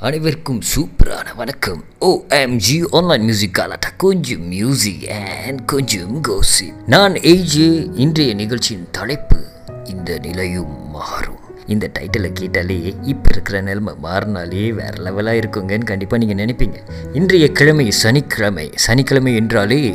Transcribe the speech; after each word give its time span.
அனைவருக்கும் 0.00 0.60
சூப்பரான 0.76 1.34
வணக்கம். 1.36 1.84
ஓஎம்ஜி 2.00 2.84
ஆன்லைன் 2.90 3.22
மியூசிக் 3.22 3.58
காலாட்டா 3.58 3.96
கொஞ்சம் 3.96 4.42
மியூசிக் 4.42 5.08
அண்ட் 5.46 5.64
கொஞ்சம் 5.64 6.24
கோசி 6.28 6.74
நான் 6.86 7.12
ஏஜே 7.12 7.90
இன்றைய 7.94 8.34
நிகழ்ச்சியின் 8.34 8.88
தலைப்பு 8.90 9.36
இந்த 9.84 10.18
நிலையும் 10.18 10.90
மாறும். 10.90 11.38
இந்த 11.66 11.90
டைட்டிலை 11.98 12.32
கேட்டாலே 12.32 12.94
இப்போ 13.02 13.30
இருக்கிற 13.30 13.60
நிலைமை 13.60 13.94
மாறினாலே 14.02 14.72
வேறு 14.72 15.02
லெவலாக 15.04 15.34
இருக்குங்கன்னு 15.34 15.84
கண்டிப்பாக 15.84 16.24
நீங்கள் 16.24 16.46
நினைப்பீங்க. 16.46 16.76
இன்றைய 17.12 17.52
கிழமை 17.52 17.90
சனிக்கிழமை. 17.90 18.70
சனிக்கிழமை 18.74 19.34
என்றாலே 19.34 19.94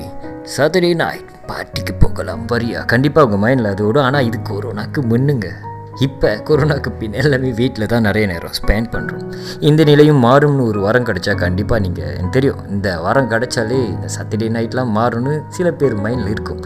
சாட்டர்டே 0.58 0.96
நைட் 0.96 1.30
பார்ட்டிக்கு 1.48 2.00
போகலாம் 2.00 2.48
வரியா? 2.48 2.86
கண்டிப்பாக 2.86 3.36
உங்கள் 3.36 3.56
மைண்டில் 3.56 3.70
அதோடு. 3.70 4.00
ஆனால் 4.00 4.24
ஆனால் 4.24 4.26
இது 4.26 4.38
கொரோனாக்கு 4.38 5.02
முன்னுங்க. 5.10 5.70
இப்போ 6.06 6.30
கொரோனாக்கு 6.48 6.90
பின் 7.00 7.16
எல்லாமே 7.22 7.50
வீட்டில் 7.60 7.90
தான் 7.94 8.06
நிறைய 8.08 8.26
நேரம் 8.32 8.54
ஸ்பெண்ட் 8.60 8.90
பண்ணுறோம் 8.94 9.26
இந்த 9.70 9.82
நிலையும் 9.90 10.20
மாறும்னு 10.26 10.64
ஒரு 10.72 10.80
வாரம் 10.86 11.08
கிடச்சா 11.10 11.34
கண்டிப்பாக 11.44 11.80
நீங்கள் 11.86 12.12
எனக்கு 12.18 12.36
தெரியும் 12.38 12.62
இந்த 12.74 12.88
வாரம் 13.06 13.28
கிடச்சாலே 13.34 13.80
இந்த 13.94 14.08
சாட்டர்டே 14.16 14.48
நைட்லாம் 14.58 14.92
மாறும்னு 14.98 15.34
சில 15.58 15.68
பேர் 15.82 15.96
மைண்டில் 16.06 16.32
இருக்கும். 16.34 16.62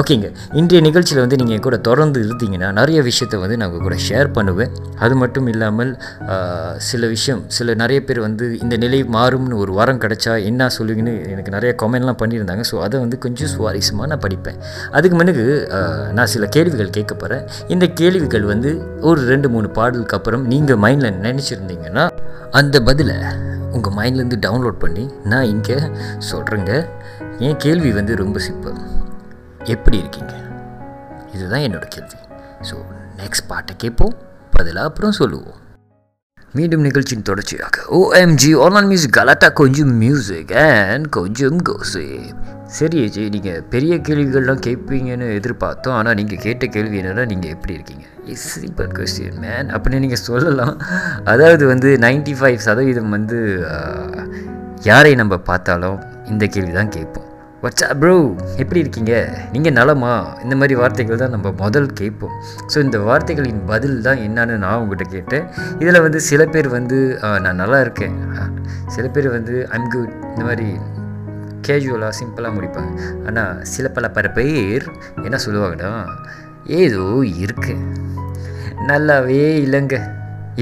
ஓகேங்க 0.00 0.28
இன்றைய 0.60 0.80
நிகழ்ச்சியில் 0.86 1.22
வந்து 1.24 1.38
நீங்கள் 1.42 1.62
கூட 1.66 1.76
தொடர்ந்து 1.88 2.18
இருந்தீங்கன்னா 2.26 2.68
நிறைய 2.80 2.98
விஷயத்த 3.08 3.40
வந்து 3.44 3.58
நான் 3.62 3.74
கூட 3.86 3.98
ஷேர் 4.08 4.30
பண்ணுவேன். 4.38 4.72
அது 5.04 5.16
மட்டும் 5.22 5.48
இல்லாமல் 5.52 5.92
சில 6.90 7.06
விஷயம் 7.14 7.42
சில 7.58 7.74
நிறைய 7.82 8.00
பேர் 8.08 8.20
வந்து 8.26 8.46
இந்த 8.62 8.76
நிலை 8.84 9.02
மாறும்னு 9.16 9.58
ஒரு 9.64 9.74
வாரம் 9.80 10.02
கிடச்சா 10.04 10.34
என்ன 10.50 10.70
சொல்லுவீங்கன்னு 10.78 11.16
எனக்கு 11.34 11.54
நிறைய 11.56 11.72
கமெண்ட்லாம் 11.84 12.20
பண்ணியிருந்தாங்க. 12.22 12.64
ஸோ 12.70 12.76
அதை 12.86 12.96
வந்து 13.04 13.18
கொஞ்சம் 13.26 13.52
சுவாரஸ்யமாக 13.54 14.08
நான் 14.12 14.24
படிப்பேன். 14.26 14.58
அதுக்கு 14.96 15.16
முன்னுக்கு 15.20 15.46
நான் 16.18 16.32
சில 16.36 16.46
கேள்விகள் 16.58 16.94
கேட்க 16.98 17.14
போகிறேன் 17.14 17.44
இந்த 17.76 17.86
கேள்விகள் 18.02 18.46
வந்து 18.54 18.67
ஒரு 19.00 19.20
ரெண்டு 19.24 19.48
மூணு 19.48 19.68
பாடலுக்கு 19.70 20.16
அப்புறம் 20.16 20.44
நீங்கள் 20.46 20.80
மைண்டில் 20.84 21.18
நினச்சிருந்தீங்கன்னா 21.26 22.04
அந்த 22.50 22.76
பதிலை 22.80 23.16
உங்கள் 23.70 23.96
மைண்ட்லேருந்து 23.98 24.38
டவுன்லோட் 24.46 24.82
பண்ணி 24.84 25.04
நான் 25.24 25.50
இங்கே 25.54 25.78
சொல்கிறேங்க 26.32 26.72
என் 27.38 27.56
கேள்வி 27.56 27.92
வந்து 27.92 28.16
ரொம்ப 28.16 28.38
சிம்பிள் 28.48 28.78
எப்படி 29.64 29.98
இருக்கீங்க? 29.98 30.34
இதுதான் 31.34 31.60
என்னோட 31.60 31.86
கேள்வி. 31.88 32.18
ஸோ 32.68 32.76
நெக்ஸ்ட் 33.16 33.48
பாட்டை 33.48 33.74
கேட்போம். 33.76 34.14
பதிலாக 34.50 34.88
அப்புறம் 34.88 35.12
சொல்லுவோம். 35.12 35.58
மீண்டும் 36.56 36.84
நிகழ்ச்சியின் 36.86 37.26
தொடர்ச்சியாக 37.28 37.82
ஓஎம்ஜி 37.96 38.50
ஆன்லைன் 38.64 38.88
மியூசிக் 38.90 39.16
கலாட்டா 39.16 39.48
கொஞ்சம் 39.60 39.90
மியூசிக் 40.02 40.52
அண்ட் 40.62 41.06
கொஞ்சம் 41.16 41.58
கோசி 41.68 42.04
சரி 42.76 43.00
ஜி 43.14 43.22
நீங்கள் 43.34 43.60
பெரிய 43.72 43.94
கேள்விகள்லாம் 44.06 44.62
கேட்பீங்கன்னு 44.66 45.26
எதிர்பார்த்தோம். 45.38 45.96
ஆனால் 45.98 46.16
நீங்கள் 46.20 46.40
கேட்ட 46.46 46.66
கேள்வி 46.74 46.96
என்னென்னா 47.00 47.24
நீங்கள் 47.32 47.52
எப்படி 47.54 47.72
இருக்கீங்க? 47.76 48.04
இஸ் 48.32 48.46
சிம்பிள் 48.54 48.90
கொஸ்டின் 48.96 49.38
மேன் 49.44 49.68
அப்படின்னு 49.74 50.02
நீங்கள் 50.04 50.22
சொல்லலாம். 50.28 50.74
அதாவது 51.32 51.66
வந்து 51.72 51.90
95% 52.04 52.36
ஃபைவ் 52.40 52.58
சதவீதம் 52.66 53.14
வந்து 53.16 53.38
யாரை 54.90 55.14
நம்ம 55.22 55.36
பார்த்தாலும் 55.50 55.98
இந்த 56.32 56.46
கேள்வி 56.56 56.74
தான் 56.80 56.94
கேட்போம். 56.96 57.30
வாட்ஸ் 57.62 57.84
ப்ரோ 58.00 58.16
எப்படி 58.62 58.80
இருக்கீங்க? 58.82 59.14
நீங்கள் 59.52 59.74
நலமா? 59.78 60.10
இந்த 60.42 60.54
மாதிரி 60.58 60.74
வார்த்தைகள் 60.80 61.20
தான் 61.22 61.32
நம்ம 61.34 61.48
முதல் 61.62 61.88
கேட்போம். 62.00 62.34
ஸோ 62.72 62.76
இந்த 62.86 62.98
வார்த்தைகளின் 63.08 63.62
பதில் 63.70 63.96
தான் 64.06 64.20
என்னன்னு 64.26 64.56
நான் 64.64 64.78
உங்கள்கிட்ட 64.82 65.06
கேட்டேன். 65.14 65.46
இதில் 65.82 66.00
வந்து 66.04 66.20
சில 66.28 66.44
பேர் 66.54 66.68
வந்து 66.76 66.98
நான் 67.44 67.60
நல்லா 67.62 67.78
இருக்கேன். 67.86 68.14
சில 68.96 69.04
பேர் 69.14 69.28
வந்து 69.36 69.54
ஐம் 69.76 69.90
குட் 69.94 70.14
இந்த 70.30 70.44
மாதிரி 70.48 70.68
கேஜுவலாக 71.68 72.12
சிம்பிளாக 72.20 72.52
முடிப்பாங்க. 72.58 72.92
ஆனால் 73.28 73.64
சில 73.74 73.88
பல 73.96 74.08
பல 74.18 74.28
பேர் 74.38 74.86
என்ன 75.26 75.40
சொல்லுவாங்கன்னா 75.46 75.92
ஏதோ 76.82 77.04
இருக்கு. 77.44 77.74
நல்லாவே 78.90 79.42
இல்லைங்க. 79.64 79.98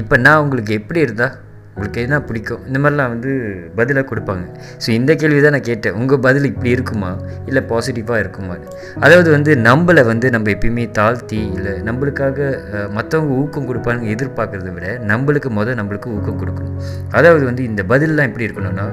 இப்போ 0.03 0.17
நான் 0.25 0.41
உங்களுக்கு 0.45 0.73
எப்படி 0.81 0.99
இருந்தா 1.07 1.27
உங்களுக்கு 1.77 2.03
என்ன 2.05 2.17
பிடிக்கும்? 2.27 2.61
இந்த 2.67 2.77
மாதிரிலாம் 2.83 3.11
வந்து 3.13 3.31
பதிலாக 3.79 4.05
கொடுப்பாங்க. 4.11 4.45
ஸோ 4.83 4.87
இந்த 4.99 5.11
கேள்வி 5.21 5.41
தான் 5.43 5.53
நான் 5.55 5.65
கேட்டேன். 5.67 5.95
உங்கள் 6.01 6.21
பதில் 6.25 6.47
இப்படி 6.51 6.69
இருக்குமா? 6.75 7.09
இல்லை 7.49 7.61
பாசிட்டிவாக 7.71 8.21
இருக்குமா? 8.23 8.55
அதாவது 9.05 9.29
வந்து 9.35 9.51
நம்மளை 9.67 10.03
வந்து 10.09 10.27
நம்ம 10.35 10.49
எப்பயுமே 10.55 10.85
தாழ்த்தி 10.99 11.39
இல்லை 11.57 11.73
நம்மளுக்காக 11.89 12.47
மற்றவங்க 12.97 13.35
ஊக்கம் 13.43 13.67
கொடுப்பாங்க 13.69 14.09
எதிர்பார்க்குறத 14.15 14.71
விட 14.77 14.87
நம்மளுக்கு 15.11 15.51
முதல் 15.59 15.79
நம்மளுக்கு 15.81 16.09
ஊக்கம் 16.17 16.39
கொடுக்கணும். 16.41 16.79
அதாவது 17.19 17.45
வந்து 17.49 17.63
இந்த 17.69 17.83
பதிலெலாம் 17.93 18.29
எப்படி 18.31 18.47
இருக்கணும்னா 18.47 18.87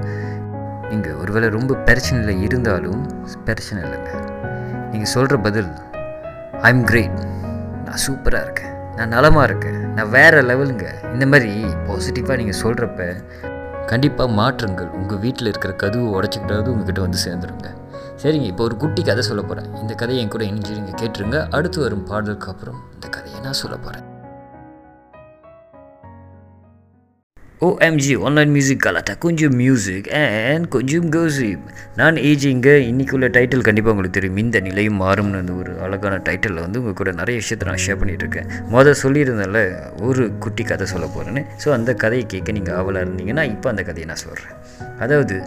நீங்கள் 0.91 1.17
ஒருவேளை 1.23 1.50
ரொம்ப 1.56 1.81
பிரச்சனையில் 1.89 2.44
இருந்தாலும் 2.49 3.03
பிரச்சனை 3.49 3.81
இல்லைங்க 3.87 4.12
நீங்கள் 4.93 5.12
சொல்கிற 5.17 5.41
பதில் 5.49 5.73
ஐ 6.69 6.73
எம் 6.77 6.87
கிரேட் 6.93 7.19
நான் 7.87 8.05
சூப்பராக 8.06 8.47
இருக்கேன். 8.47 8.74
நான் 8.97 9.09
நலமாக 9.09 9.47
இருக்கேன். 9.49 9.78
நான் 9.97 10.10
வேறு 10.10 10.41
லெவலுங்க. 10.50 10.87
இந்த 11.15 11.27
மாதிரி 11.27 11.53
பாசிட்டிவாக 11.87 12.37
நீங்கள் 12.41 12.60
சொல்கிறப்ப 12.62 13.09
கண்டிப்பாக 13.93 14.31
மாற்றங்கள் 14.38 14.91
உங்கள் 14.99 15.21
வீட்டில் 15.25 15.50
இருக்கிற 15.53 15.72
கதவு 15.82 16.06
உடச்சிக்கிட்டாவது 16.16 16.72
உங்ககிட்ட 16.75 17.00
வந்து 17.00 17.19
சேர்ந்துருங்க. 17.27 17.69
சரிங்க 18.22 18.49
இப்போ 18.53 18.65
ஒரு 18.65 18.77
குட்டி 18.77 19.03
கதை 19.03 19.22
சொல்ல 19.28 19.43
போகிறேன் 19.43 19.71
இந்த 19.82 19.94
கதையை 19.94 20.22
என் 20.25 20.34
கூட 20.34 20.44
இணைஞ்சு 20.44 20.78
நீங்கள் 20.81 21.00
கேட்டுருங்க. 21.03 21.38
அடுத்து 21.59 21.81
வரும் 21.81 22.05
பாடலுக்கு 22.10 22.50
அப்புறம் 22.55 22.81
இந்த 22.94 23.09
கதையை 23.16 23.41
நான் 23.41 23.60
சொல்ல 23.62 23.77
போகிறேன் 23.77 24.06
ஓஎம்ஜி 27.60 28.25
ஆன்லைன் 28.25 28.50
மியூசிக் 28.50 28.81
கலாட்டா 28.81 29.15
கொஞ்சம் 29.15 29.54
மியூசிக் 29.54 30.09
அண்ட் 30.09 30.69
கொஞ்சம் 30.69 31.10
கோசிப் 31.10 31.66
நான் 31.97 32.15
ஏஜிங்க 32.15 32.69
இன்றைக்குள்ள 32.91 33.26
டைட்டில் 33.37 33.60
கண்டிப்பாக 33.60 33.97
உங்களுக்கு 33.97 34.20
தெரியும். 34.20 34.37
இந்த 34.37 34.60
நிலையும் 34.60 35.00
மாறும்னு 35.00 35.38
அந்த 35.38 35.53
ஒரு 35.53 35.81
அழகான 35.81 36.16
டைட்டிலில் 36.16 36.60
வந்து 36.60 36.78
உங்கள் 36.78 36.93
கூட 36.93 37.12
நிறைய 37.12 37.41
விஷயத்தை 37.41 37.69
நான் 37.69 37.82
ஷேர் 37.87 38.00
பண்ணிகிட்ருக்கேன் 38.00 38.48
இருக்கேன். 38.48 38.72
மொதல் 38.72 39.00
சொல்லியிருந்தால 39.03 39.82
ஒரு 40.00 40.38
குட்டி 40.38 40.62
கதை 40.62 40.87
சொல்ல 40.87 41.06
போகிறேன்னு 41.06 41.44
ஸோ 41.64 41.70
அந்த 41.70 41.94
கதையை 41.94 42.26
கேட்க 42.26 42.53
நீங்கள் 42.53 42.75
ஆவலாக 42.75 43.06
இருந்தீங்கன்னா 43.06 43.43
இப்போ 43.50 43.70
அந்த 43.70 43.82
கதையை 43.82 44.04
நான் 44.04 44.25
சொல்கிறேன் 44.25 44.54
அதாவது 44.98 45.43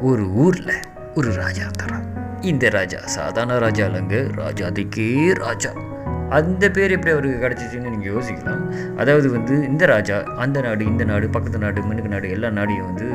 ஒரு 0.00 0.30
ஊரில் 0.30 0.74
ஒரு 1.14 1.32
ராஜா 1.32 1.70
தரான் 1.82 2.08
இந்த 2.40 2.68
ராஜா 2.68 2.98
சாதாரண 2.98 3.58
ராஜா 3.58 3.86
இல்லைங்க. 3.86 4.32
ராஜாதிக்கே 4.36 5.32
ராஜா. 5.32 5.72
அந்த 6.38 6.64
பேர் 6.70 6.94
எப்படி 6.96 7.12
அவருக்கு 7.14 7.38
கிடச்சிச்சின்னு 7.44 7.92
நீங்கள் 7.94 8.12
யோசிக்கலாம். 8.14 8.60
அதாவது 8.96 9.28
வந்து 9.30 9.54
இந்த 9.68 9.84
ராஜா 9.86 10.16
அந்த 10.44 10.60
நாடு 10.60 10.82
இந்த 10.84 11.04
நாடு 11.04 11.28
பக்கத்து 11.28 11.58
நாடு 11.58 11.80
மினுக்கு 11.80 12.12
நாடு 12.14 12.30
எல்லா 12.30 12.50
நாடையும் 12.50 12.88
வந்து 12.90 13.08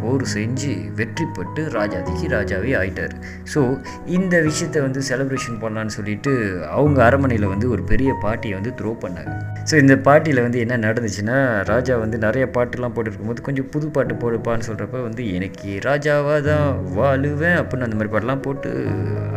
போர் 0.00 0.24
செஞ்சு 0.34 0.72
வெற்றி 0.98 1.24
பெற்று 1.36 1.62
ராஜாதிக்கு 1.76 2.26
ராஜாவே 2.36 2.72
ஆயிட்டார். 2.80 3.14
ஸோ 3.54 3.60
இந்த 4.06 4.40
விஷயத்தை 4.40 4.82
வந்து 4.86 5.00
செலப்ரேஷன் 5.10 5.60
பண்ணலான்னு 5.62 5.96
சொல்லிட்டு 5.98 6.32
அவங்க 6.78 7.04
அரண்மனையில் 7.08 7.48
வந்து 7.54 7.70
ஒரு 7.70 7.82
பெரிய 7.82 8.10
பாட்டியை 8.24 8.54
வந்து 8.58 8.72
த்ரோ 8.80 8.92
பண்ணாங்க. 9.04 9.32
ஸோ 9.70 9.76
இந்த 9.78 9.96
பாட்டியில் 10.06 10.42
வந்து 10.42 10.58
என்ன 10.58 10.78
நடந்துச்சுன்னா 10.86 11.38
ராஜா 11.72 11.96
வந்து 11.96 12.18
நிறைய 12.18 12.44
பாட்டுலாம் 12.56 12.94
போட்டுருக்கும்போது 12.96 13.46
கொஞ்சம் 13.48 13.68
புது 13.74 13.88
பாட்டு 13.88 14.14
போடுப்பான்னு 14.14 14.66
சொல்கிறப்ப 14.68 15.02
வந்து 15.08 15.34
எனக்கு 15.34 15.70
ராஜாவாக 15.88 16.40
தான் 16.50 16.66
வாழுவேன் 16.98 17.58
அப்படின்னு 17.60 17.86
அந்த 17.88 17.96
மாதிரி 17.96 18.12
பாட்டெலாம் 18.14 18.44
போட்டு 18.46 18.70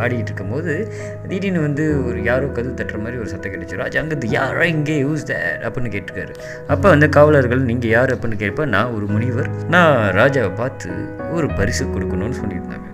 ஆடிக்கிட்டு 0.03 0.29
இருக்கும்போது 0.31 0.73
திடீர்னு 1.29 1.61
வந்து 1.61 2.05
ஒரு 2.05 2.23
யாரோ 2.23 2.47
கதவு 2.47 2.73
தட்டுற 2.73 2.99
மாதிரி 3.01 3.17
ஒரு 3.17 3.29
சத்தம் 3.33 3.53
கிடைச்சி 3.53 3.81
ராஜா 3.83 3.99
அங்கே 4.01 4.29
யாரோ 4.29 4.65
இங்கே? 4.65 4.95
யூஸ் 5.05 5.27
தேட் 5.29 5.63
அப்படின்னு 5.65 5.91
கேட்டிருக்காரு. 5.95 6.33
அப்போ 6.67 6.89
வந்து 6.89 7.09
காவலர்கள் 7.09 7.61
நீங்கள் 7.69 7.89
யார்? 7.89 8.13
அப்படின்னு 8.15 8.35
கேட்ப 8.35 8.65
நான் 8.65 8.93
ஒரு 8.93 9.05
முனிவர். 9.05 9.49
நான் 9.69 9.95
ராஜாவை 10.19 10.51
பார்த்து 10.55 10.89
ஒரு 11.31 11.47
பரிசு 11.47 11.85
கொடுக்கணும்னு 11.85 12.39
சொல்லியிருந்தாங்க. 12.41 12.89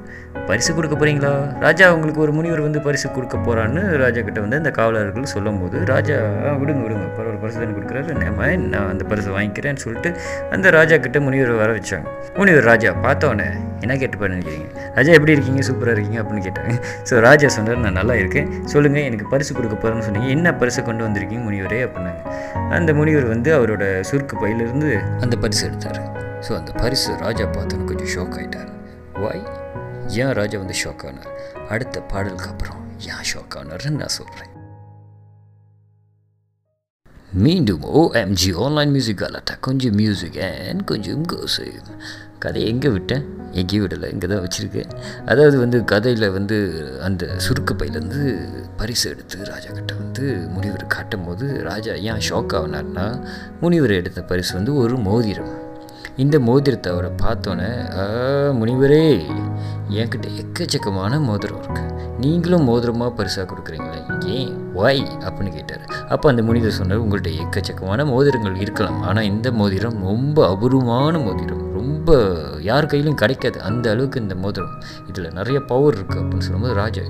பரிசு 0.49 0.75
கொடுக்க 0.75 1.05
போறீங்களா? 1.05 1.59
ராஜா 1.59 1.93
உங்களுக்கு 1.93 2.21
ஒரு 2.21 2.31
முனிவர் 2.31 2.61
வந்து 2.61 2.81
பரிசு 2.81 3.11
கொடுக்க 3.11 3.37
போகிறான்னு 3.37 3.97
ராஜா 3.97 4.21
கிட்ட 4.21 4.39
வந்து 4.39 4.57
அந்த 4.57 4.71
காவலர்கள் 4.71 5.23
சொல்லும்போது 5.23 5.85
ராஜா 5.85 6.15
விடுங்க 6.61 6.81
விடுங்க. 6.85 7.05
பரவாயில்ல 7.17 7.39
பரிசு 7.39 7.59
தானே 7.59 7.73
கொடுக்குறாரு. 7.77 8.23
நம்ம 8.23 8.55
நான் 8.55 8.89
அந்த 8.89 9.03
பரிசு 9.03 9.29
வாங்கிக்கிறேன்னு 9.37 9.75
சொல்லிட்டு 9.75 10.15
அந்த 10.49 10.69
ராஜா 10.69 10.97
கிட்ட 10.97 11.19
முனிவர் 11.19 11.51
வர 11.51 11.71
வச்சாங்க. 11.71 12.07
முனிவர் 12.37 12.63
ராஜா 12.63 12.93
பார்த்தோன்னே 12.93 13.47
என்ன 13.81 13.97
கேட்டு 13.97 14.27
நினைக்கிறீங்க? 14.27 14.67
ராஜா 14.95 15.11
எப்படி 15.11 15.31
இருக்கீங்க? 15.31 15.61
சூப்பராக 15.61 15.95
இருக்கீங்க? 15.95 16.23
அப்படின்னு 16.23 16.45
கேட்டாங்க. 16.47 16.73
ஸோ 17.09 17.19
ராஜா 17.19 17.47
சொன்னார் 17.47 17.77
நான் 17.77 17.93
நல்லா 17.93 18.13
இருக்கேன். 18.13 18.65
சொல்லுங்கள் 18.65 19.03
எனக்கு 19.03 19.27
பரிசு 19.27 19.55
கொடுக்க 19.55 19.75
போகிறேன்னு 19.75 19.99
சொன்னீங்க. 19.99 20.27
என்ன 20.27 20.53
பரிசை 20.53 20.83
கொண்டு 20.83 21.05
வந்திருக்கீங்க 21.07 21.43
முனிவரே? 21.49 21.81
அப்படின்னாங்க. 21.87 22.23
அந்த 22.69 22.93
முனிவர் 22.93 23.25
வந்து 23.25 23.51
அவரோட 23.59 23.99
சுருக்கு 24.11 24.37
பையிலிருந்து 24.39 24.99
அந்த 25.19 25.37
பரிசு 25.37 25.67
எடுத்தார். 25.67 26.18
ஸோ 26.47 26.51
அந்த 26.57 26.71
பரிசு 26.71 27.15
ராஜா 27.17 27.45
பார்த்தோன்னு 27.45 27.89
கொஞ்சம் 27.91 28.11
ஷாக் 28.15 28.37
ஆகிட்டார் 28.37 28.71
வாய் 29.23 29.43
ஏன் 30.21 30.31
ராஜா 30.31 30.59
வந்து 30.59 30.77
ஷாக் 30.83 31.03
ஆனார்? 31.07 31.33
அடுத்த 31.69 32.01
பாடலுக்கு 32.01 32.49
அப்புறம் 32.49 32.79
ஏன் 33.13 33.27
ஷாக் 33.31 33.57
ஆனார்னு 33.59 33.99
நான் 34.03 34.17
சொல்கிறேன் 34.19 34.53
மீண்டும் 37.45 37.81
ஓஎம்ஜி 37.81 38.51
ஆன்லைன் 38.63 38.91
மியூசிக் 38.91 39.23
அலட்டா 39.27 39.59
கொஞ்சம் 39.59 39.95
மியூசிக் 39.95 40.37
அண்ட் 40.37 40.83
கொஞ்சம் 40.83 41.25
கோசு 41.25 41.65
கதையை 42.39 42.69
எங்கே 42.69 42.89
விட்டேன்? 42.89 43.23
எங்கேயும் 43.51 43.83
விடலை. 43.85 44.07
இங்கே 44.11 44.27
தான் 44.27 44.43
வச்சுருக்கேன். 44.45 44.91
அதாவது 45.25 45.57
வந்து 45.57 45.83
கதையில் 45.83 46.29
வந்து 46.29 46.57
அந்த 47.01 47.35
சுருக்கு 47.37 47.73
பையிலேருந்து 47.73 48.21
பரிசு 48.77 49.09
எடுத்து 49.09 49.45
ராஜா 49.45 49.69
கிட்ட 49.71 49.93
வந்து 49.93 50.23
முனிவர் 50.47 50.87
காட்டும் 50.87 51.23
போது 51.23 51.63
ராஜா 51.63 51.93
ஏன் 51.93 52.23
ஷாக் 52.29 52.55
ஆகினார்னா 52.59 53.05
முனிவர் 53.61 53.91
எடுத்த 53.91 54.21
பரிசு 54.21 54.53
வந்து 54.53 54.75
ஒரு 54.75 54.97
மோதிரம். 54.97 55.68
இந்த 56.19 56.39
மோதிரத்தை 56.39 56.91
அவரை 56.91 57.11
பார்த்தோன்னே 57.23 57.69
"ஆ, 57.97 58.03
முனிவரே 58.51 59.03
என்கிட்ட 59.89 60.27
எக்கச்சக்கமான 60.41 61.19
மோதிரம் 61.19 61.63
இருக்கு. 61.63 61.81
நீங்களும் 62.19 62.63
மோதிரமாக 62.63 63.11
பரிசாக 63.11 63.53
கொடுக்குறீங்களே? 63.53 64.25
ஏன்? 64.25 64.73
வாய் 64.73 65.07
அப்படின்னு 65.19 65.53
கேட்டார். 65.53 65.85
அப்போ 66.09 66.29
அந்த 66.29 66.41
முனிவர் 66.41 66.71
சொன்னார் 66.71 67.01
உங்கள்கிட்ட 67.01 67.31
எக்கச்சக்கமான 67.37 68.05
மோதிரங்கள் 68.05 68.55
இருக்கலாம். 68.55 69.01
ஆனால் 69.01 69.23
இந்த 69.23 69.51
மோதிரம் 69.51 70.03
ரொம்ப 70.03 70.47
அபூர்வமான 70.47 71.19
மோதிரம். 71.19 71.73
ரொம்ப 71.73 72.11
யார் 72.61 72.85
கையிலும் 72.85 73.15
கிடைக்காது. 73.15 73.61
அந்த 73.61 73.89
அளவுக்கு 73.89 74.21
இந்த 74.21 74.35
மோதிரம். 74.35 74.83
இதில் 75.07 75.33
நிறைய 75.33 75.59
பவர் 75.59 75.95
இருக்குது 75.95 76.21
அப்படின்னு 76.21 76.39
சொல்லும்போது 76.39 76.73
ராஜா 76.73 77.01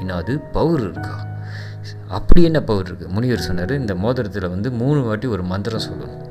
என்ன 0.00 0.14
அது 0.14 0.38
பவர் 0.38 0.80
இருக்கா? 0.80 1.14
அப்படி 2.08 2.42
என்ன 2.42 2.60
பவர் 2.60 2.86
இருக்குது 2.86 3.08
முனிவர் 3.08 3.40
சொன்னார் 3.40 3.78
இந்த 3.78 3.94
மோதிரத்தில் 3.94 4.48
வந்து 4.48 4.70
மூணு 4.70 5.02
வாட்டி 5.02 5.26
ஒரு 5.26 5.42
மந்திரம் 5.42 5.80
சொல்லணும். 5.80 6.24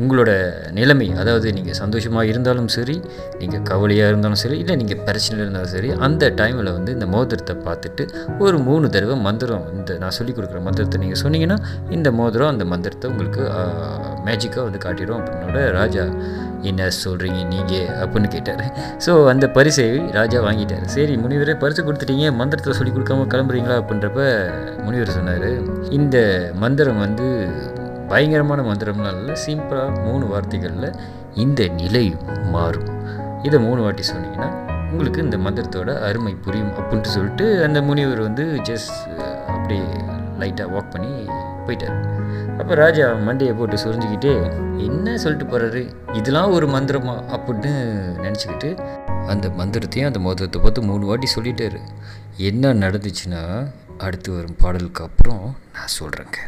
உங்களோட 0.00 0.30
நிலைமை 0.78 1.08
அதாவது 1.20 1.48
நீங்கள் 1.52 1.78
சந்தோஷமாக 1.82 2.30
இருந்தாலும் 2.32 2.70
சரி 2.76 2.96
நீங்கள் 3.40 3.64
கவலையாக 3.70 4.10
இருந்தாலும் 4.12 4.40
சரி 4.44 4.58
இல்லை 4.62 4.76
நீங்கள் 4.76 5.02
பிரச்சனையில் 5.08 5.44
இருந்தாலும் 5.44 5.72
சரி 5.76 5.90
அந்த 6.06 6.30
டைமில் 6.40 6.74
வந்து 6.76 6.92
இந்த 6.92 7.06
மோதிரத்தை 7.06 7.56
பார்த்துட்டு 7.68 8.04
ஒரு 8.38 8.58
மூணு 8.58 8.88
தடவை 8.96 9.16
மந்திரம் 9.28 9.64
இந்த 9.78 9.98
நான் 10.02 10.16
சொல்லிக் 10.18 10.38
கொடுக்குற 10.38 10.60
மந்திரத்தை 10.68 11.00
நீங்கள் 11.04 11.22
சொன்னீங்கன்னா 11.24 11.58
இந்த 11.90 12.10
மோதிரம் 12.20 12.52
அந்த 12.54 12.66
மந்திரத்தை 12.74 13.08
உங்களுக்கு 13.10 13.42
மேஜிக்காக 14.28 14.64
வந்து 14.68 14.82
காட்டிடும் 14.86 15.18
அப்படின்னோட 15.20 15.60
ராஜா 15.78 16.04
என்ன 16.62 16.88
சொல்கிறீங்க 17.04 17.40
நீங்கள் 17.52 17.90
அப்படின்னு 18.02 18.28
கேட்டார். 18.28 18.62
ஸோ 19.04 19.12
அந்த 19.32 19.46
பரிசை 19.56 19.84
ராஜா 20.16 20.38
வாங்கிட்டார். 20.46 20.86
சரி 20.94 21.14
முனிவரே 21.24 21.54
பரிசு 21.62 21.82
கொடுத்துட்டீங்க 21.82 22.28
மந்திரத்தை 22.40 22.74
சொல்லி 22.78 22.92
கொடுக்காம 22.92 23.26
கிளம்புறீங்களா 23.34 23.76
அப்படின்றப்ப 23.82 24.22
முனிவர் 24.86 25.16
சொன்னார் 25.18 25.48
இந்த 25.98 26.16
மந்திரம் 26.64 27.02
வந்து 27.04 27.28
பயங்கரமான 28.08 28.62
மந்திரம்லாம் 28.62 29.18
இல்லை 29.18 29.34
சிம்பிளாக 29.46 30.04
மூணு 30.04 30.26
வார்த்தைகளில் 30.26 30.96
இந்த 31.34 31.66
நிலை 31.66 32.16
மாறும். 32.50 32.88
இதை 33.42 33.60
மூணு 33.60 33.82
வாட்டி 33.82 34.02
சொன்னீங்கன்னா 34.12 34.48
உங்களுக்கு 34.90 35.22
இந்த 35.22 35.36
மந்திரத்தோட 35.36 36.00
அருமை 36.02 36.34
புரியும் 36.34 36.72
அப்படின்ட்டு 36.72 37.14
சொல்லிட்டு 37.16 37.64
அந்த 37.64 37.82
முனிவர் 37.82 38.20
வந்து 38.20 38.44
ஜஸ்ட் 38.44 38.96
அப்படியே 39.46 39.82
லைட்டாக 40.40 40.72
வாக் 40.74 40.90
பண்ணி 40.90 41.12
போயிட்டார். 41.66 41.98
அப்போ 42.58 42.74
ராஜா 42.74 43.06
மண்டையை 43.12 43.56
போட்டு 43.56 43.76
சொரிஞ்சுக்கிட்டு 43.76 44.32
என்ன 44.76 45.16
சொல்லிட்டு 45.18 45.46
போகிறாரு 45.52 45.82
இதெல்லாம் 46.12 46.52
ஒரு 46.52 46.66
மந்திரமா? 46.66 47.16
அப்படின்னு 47.36 47.72
நினச்சிக்கிட்டு 48.24 48.70
அந்த 49.26 49.50
மந்திரத்தையும் 49.50 50.10
அந்த 50.12 50.22
மோதிரத்தை 50.26 50.60
பார்த்து 50.60 50.82
மூணு 50.82 51.06
வாட்டி 51.06 51.26
சொல்லிட்டாரு. 51.36 51.80
என்ன 52.36 52.74
நடந்துச்சுன்னா 52.74 53.42
அடுத்து 53.98 54.34
வரும் 54.34 54.56
பாடலுக்கு 54.58 55.04
அப்புறம் 55.04 55.44
நான் 55.74 55.94
சொல்கிறேங்க 56.00 56.38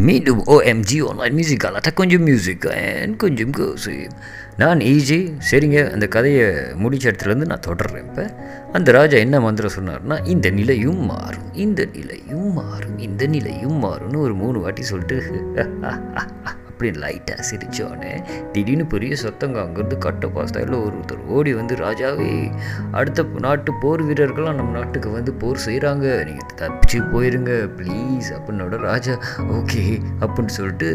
மீண்டும் 0.00 0.40
ஓஎம்ஜி 0.46 0.98
ஆன்லைன் 1.06 1.34
மியூசிக்கால் 1.36 1.70
அல்லாட்ட 1.70 1.94
கொஞ்சம் 1.94 2.22
மியூசிக் 2.22 2.66
அண்ட் 2.74 3.16
கொஞ்சம் 3.16 3.50
கோசி 3.50 3.96
நான் 4.56 4.78
ஈஜி 4.86 5.18
சரிங்க 5.50 5.90
அந்த 5.92 6.06
கதையை 6.08 6.46
முடிச்ச 6.82 7.04
இடத்துலேருந்து 7.04 7.50
நான் 7.50 7.66
தொடர்றேன் 7.66 8.04
இப்போ. 8.04 8.24
அந்த 8.72 8.92
ராஜா 8.92 9.18
என்ன 9.18 9.40
மந்திரம் 9.40 9.76
சொன்னார்னா 9.76 10.26
இந்த 10.26 10.50
நிலையும் 10.50 11.04
மாறும் 11.04 11.52
இந்த 11.56 11.84
நிலையும் 11.92 12.52
மாறும் 12.52 12.98
இந்த 12.98 13.26
நிலையும் 13.26 13.84
மாறும்னு 13.84 14.20
ஒரு 14.20 14.34
மூணு 14.34 14.60
வாட்டி 14.60 14.82
சொல்லிட்டு. 14.82 15.18
அப்படி 16.80 17.00
லைட்டாக 17.00 17.42
சிரித்தோடனே 17.48 18.12
திடீர்னு 18.52 18.84
பெரிய 18.86 19.14
சத்தங்க 19.22 19.56
அங்கேருந்து 19.62 19.96
கட்ட 19.98 20.26
பாஸ்தாயில் 20.26 20.76
ஒருத்தர் 20.76 21.26
ஓடி 21.28 21.50
வந்து 21.54 21.74
ராஜாவே 21.76 22.28
அடுத்த 22.90 23.24
நாட்டு 23.38 23.72
போர் 23.82 24.02
வீரர்கள்லாம் 24.02 24.54
நம்ம 24.54 24.72
நாட்டுக்கு 24.78 25.10
வந்து 25.10 25.32
போர் 25.34 25.60
செய்கிறாங்க 25.66 26.06
நீங்கள் 26.24 26.56
தப்பிச்சு 26.62 27.00
போயிருங்க 27.12 27.50
ப்ளீஸ் 27.78 28.30
அப்படின்னோட 28.36 28.78
ராஜா 28.86 29.16
ஓகே 29.58 29.84
அப்படின்னு 30.20 30.54
சொல்லிட்டு 30.56 30.88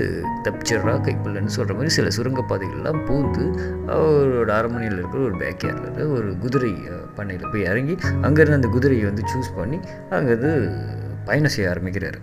தப்பிச்சிட்றா 0.47 0.95
கைப்பிள்ளைன்னு 1.07 1.55
சொல்கிற 1.57 1.77
மாதிரி 1.77 1.95
சில 1.97 2.15
சுரங்கப்பாதைகள்லாம் 2.17 3.05
பூந்து 3.05 3.45
அவரோட 3.93 4.49
அரண்மனையில் 4.59 4.99
இருக்கிற 4.99 5.23
ஒரு 5.23 5.37
பேக்யார்டில் 5.37 6.13
ஒரு 6.17 6.31
குதிரை 6.37 6.73
பண்ணையில் 7.15 7.51
போய் 7.51 7.69
இறங்கி 7.71 7.97
அங்கேருந்து 8.21 8.59
அந்த 8.61 8.67
குதிரையை 8.67 9.05
வந்து 9.05 9.25
சூஸ் 9.33 9.55
பண்ணி 9.55 9.79
அங்கேருந்து 10.09 10.53
பயணம் 11.25 11.53
செய்ய 11.53 11.69
ஆரம்பிக்கிறாரு. 11.69 12.19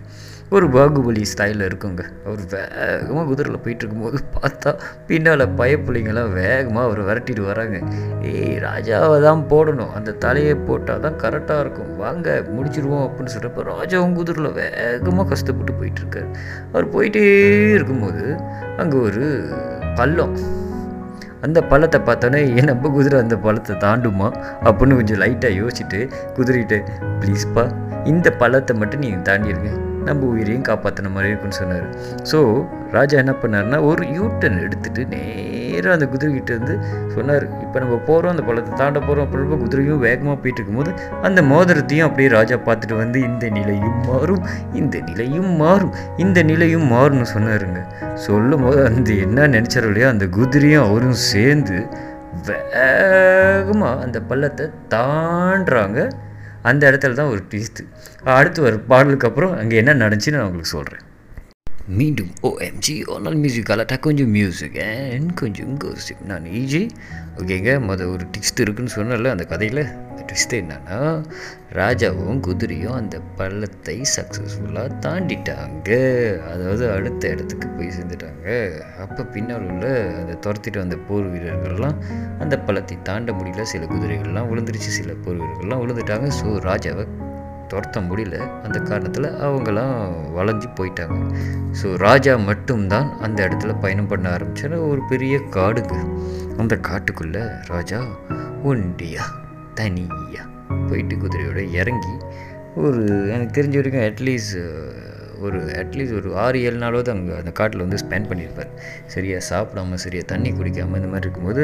ஒரு 0.55 0.65
பாகுபலி 0.75 1.21
ஸ்டைலில் 1.31 1.65
இருக்குங்க. 1.67 2.01
அவர் 2.25 2.41
வேகமாக 2.53 3.25
குதிரையில் 3.29 3.61
போயிட்டு 3.65 3.83
இருக்கும்போது 3.83 4.17
பார்த்தா 4.35 4.71
பின்னால் 5.09 5.43
பயப்பிள்ளைங்களாம் 5.59 6.33
வேகமாக 6.39 6.87
அவர் 6.87 7.01
விரட்டிட்டு 7.09 7.43
வராங்க. 7.49 7.77
ஏய் 8.31 8.57
ராஜாவை 8.65 9.17
தான் 9.27 9.43
போடணும். 9.51 9.93
அந்த 9.97 10.15
தலையை 10.25 10.55
போட்டால் 10.67 11.03
தான் 11.05 11.17
கரெக்டாக 11.23 11.63
இருக்கும். 11.65 11.91
வாங்க 12.03 12.35
முடிச்சிருவோம் 12.55 13.05
அப்படின்னு 13.05 13.33
சொல்கிறப்ப 13.35 13.63
ராஜாவும் 13.73 14.17
குதிரையில் 14.19 14.57
வேகமாக 14.61 15.27
கஷ்டப்பட்டு 15.33 15.75
போயிட்டுருக்காரு. 15.79 16.27
அவர் 16.73 16.91
போயிட்டே 16.95 17.23
இருக்கும்போது 17.77 18.25
அங்கே 18.83 18.99
ஒரு 19.07 19.23
பள்ளம். 20.01 20.35
அந்த 21.45 21.61
பள்ளத்தை 21.71 22.01
பார்த்தோன்னே 22.09 22.41
நம்ம 22.69 22.89
குதிரை 22.97 23.17
அந்த 23.23 23.35
பள்ளத்தை 23.45 23.73
தாண்டுமா? 23.85 24.27
அப்படின்னு 24.67 24.99
கொஞ்சம் 24.99 25.19
லைட்டாக 25.23 25.59
யோசிச்சுட்டு 25.61 26.01
குதிரைகிட்ட 26.37 26.77
ப்ளீஸ்ப்பா 27.23 27.65
இந்த 28.13 28.29
பள்ளத்தை 28.43 28.75
மட்டும் 28.83 29.03
நீங்கள் 29.05 29.27
தாண்டிடுங்க 29.29 29.71
நம்ம 30.07 30.27
உயிரையும் 30.33 30.67
காப்பாற்றின 30.69 31.11
மாதிரி 31.15 31.31
இருக்குன்னு 31.31 31.59
சொன்னார். 31.61 31.87
ஸோ 32.31 32.39
ராஜா 32.97 33.15
என்ன 33.23 33.33
பண்ணாருன்னா 33.41 33.77
ஒரு 33.89 34.03
யூட்டன் 34.17 34.57
எடுத்துகிட்டு 34.65 35.03
நேராக 35.13 35.95
அந்த 35.97 36.05
குதிரைக்கிட்ட 36.13 36.51
வந்து 36.59 36.75
சொன்னார். 37.15 37.45
இப்போ 37.63 37.77
நம்ம 37.83 37.95
போகிறோம் 38.09 38.33
அந்த 38.33 38.43
பள்ளத்தை 38.47 38.73
தாண்ட 38.81 38.97
போகிறோம் 38.99 39.25
அப்படின்றப்ப 39.25 39.57
குதிரையும் 39.63 40.03
வேகமாக 40.05 40.35
போயிட்டு 40.41 40.59
இருக்கும்போது 40.59 40.91
அந்த 41.27 41.39
மோதிரத்தையும் 41.51 42.07
அப்படியே 42.07 42.29
ராஜா 42.37 42.57
பார்த்துட்டு 42.67 42.97
வந்து 43.03 43.19
இந்த 43.29 43.45
நிலையும் 43.57 43.99
மாறும் 44.09 44.43
இந்த 44.81 44.97
நிலையும் 45.09 45.51
மாறும் 45.61 45.93
இந்த 46.25 46.39
நிலையும் 46.51 46.87
மாறும்னு 46.93 47.27
சொன்னாருங்க. 47.35 47.81
சொல்லும் 48.27 48.65
போது 48.65 48.81
அந்த 48.89 49.11
என்ன 49.25 49.47
நினச்சாரோ 49.55 49.89
இல்லையா 49.91 50.09
அந்த 50.15 50.27
குதிரையும் 50.39 50.85
அவரும் 50.87 51.19
சேர்ந்து 51.31 51.79
வேகமாக 52.49 54.03
அந்த 54.05 54.17
பள்ளத்தை 54.29 54.65
தாண்டுறாங்க. 54.93 55.99
அந்த 56.63 56.91
இடத்துல 56.91 57.13
தான் 57.13 57.29
ஒரு 57.29 57.41
ட்விஸ்ட்டு 57.51 57.87
அடுத்து 58.33 58.61
ஒரு 58.61 58.77
பாடலுக்கு 58.87 59.27
அப்புறம் 59.27 59.55
அங்கே 59.57 59.75
என்ன 59.75 59.95
நடந்துச்சுன்னு 59.95 60.37
நான் 60.37 60.47
உங்களுக்கு 60.47 60.73
சொல்கிறேன் 60.73 61.03
மீண்டும் 61.91 62.29
ஓஎம்ஜி 62.43 62.93
ஆன்லைன் 63.13 63.39
மியூசிக் 63.39 63.71
அலாட்டா 63.71 63.95
கொஞ்சம் 63.99 64.29
மியூசிக் 64.31 64.77
அண்ட் 64.83 65.31
கொஞ்சம் 65.33 65.73
கோசிப் 65.77 66.21
நான் 66.25 66.45
ஈஜி 66.51 66.81
ஓகேங்க 67.37 67.71
மொதல் 67.87 68.11
ஒரு 68.13 68.25
ட்விஸ்ட் 68.31 68.61
இருக்குன்னு 68.61 68.93
சொன்னல 68.95 69.31
அந்த 69.31 69.45
கதையில் 69.45 69.81
அந்த 70.03 70.21
ட்விஸ்ட் 70.27 70.53
என்னன்னா 70.53 70.99
ராஜாவும் 71.71 72.39
குதிரையும் 72.39 72.95
அந்த 72.95 73.19
பள்ளத்தை 73.35 73.97
சக்ஸஸ்ஃபுல்லாக 74.13 74.99
தாண்டிட்டாங்க 74.99 75.89
அதாவது 76.51 76.89
அடுத்த 76.89 77.29
இடத்துக்கு 77.29 77.67
போய் 77.67 77.93
சேர்ந்துட்டாங்க 77.97 78.47
அப்போ 78.99 79.23
பின்னால் 79.33 79.67
உள்ள 79.67 79.85
அந்த 80.15 80.39
துரத்திட்டு 80.47 80.79
வந்த 80.79 80.99
போர் 81.07 81.29
வீரர்கள்லாம் 81.33 81.99
அந்த 82.39 82.57
பள்ளத்தை 82.59 82.97
தாண்ட 83.01 83.31
முடியல 83.31 83.61
சில 83.61 83.85
குதிரைகள்லாம் 83.85 84.49
விழுந்துருச்சு 84.49 84.93
சில 84.93 85.13
போர் 85.25 85.41
வீரர்கள்லாம் 85.43 85.83
விழுந்துட்டாங்க 85.83 86.29
ஸோ 86.39 86.57
ராஜாவை 86.61 87.05
துரத்த 87.73 87.99
முடியல 88.09 88.37
அந்த 88.65 88.77
காரணத்தில் 88.89 89.29
அவங்களாம் 89.47 89.99
வளைஞ்சு 90.37 90.69
போயிட்டாங்க. 90.79 91.19
ஸோ 91.81 91.89
ராஜா 92.07 92.33
மட்டும்தான் 92.49 93.07
அந்த 93.25 93.39
இடத்துல 93.47 93.75
பயணம் 93.85 94.09
பண்ண 94.13 94.25
ஆரம்பிச்சார். 94.35 94.75
ஒரு 94.89 95.03
பெரிய 95.11 95.35
காடுங்க. 95.57 95.95
அந்த 96.63 96.73
காட்டுக்குள்ளே 96.89 97.43
ராஜா 97.73 98.01
ஒண்டியா 98.71 99.23
தனியாக 99.79 100.49
போயிட்டு 100.89 101.15
குதிரையோடு 101.23 101.63
இறங்கி 101.81 102.13
ஒரு 102.83 103.01
எனக்கு 103.33 103.55
தெரிஞ்ச 103.57 103.75
வரைக்கும் 103.79 104.05
அட்லீஸ்ட் 104.09 104.59
ஒரு 105.45 105.59
அட்லீஸ்ட் 105.81 106.15
ஒரு 106.17 106.29
ஆறு 106.43 106.57
ஏழு 106.67 106.77
நாளாவது 106.83 107.09
அங்கே 107.13 107.33
அந்த 107.39 107.51
காட்டில் 107.59 107.83
வந்து 107.83 107.99
ஸ்பெண்ட் 108.01 108.27
பண்ணியிருப்பார். 108.29 108.69
சரியாக 109.13 109.41
சாப்பிடாம 109.49 109.97
சரியாக 110.03 110.25
தண்ணி 110.31 110.49
குடிக்காமல் 110.59 110.99
இந்த 110.99 111.09
மாதிரி 111.13 111.25
இருக்கும்போது 111.27 111.63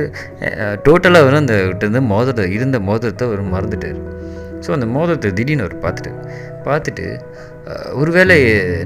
டோட்டலாக 0.87 1.25
வந்து 1.27 1.41
அந்த 1.43 1.57
இருந்து 1.83 2.01
மோதிரத்தை 2.13 2.45
இருந்த 2.57 2.79
மோதிரத்தை 2.89 3.25
அவர் 3.29 3.43
மறந்துட்டார். 3.55 4.01
ஸோ 4.65 4.69
அந்த 4.77 4.87
மோதிரத்தை 4.95 5.29
திடீர்னு 5.39 5.65
அவர் 5.65 5.77
பார்த்துட்டு 5.85 6.13
பார்த்துட்டு 6.67 7.05
ஒருவேளை 8.01 8.37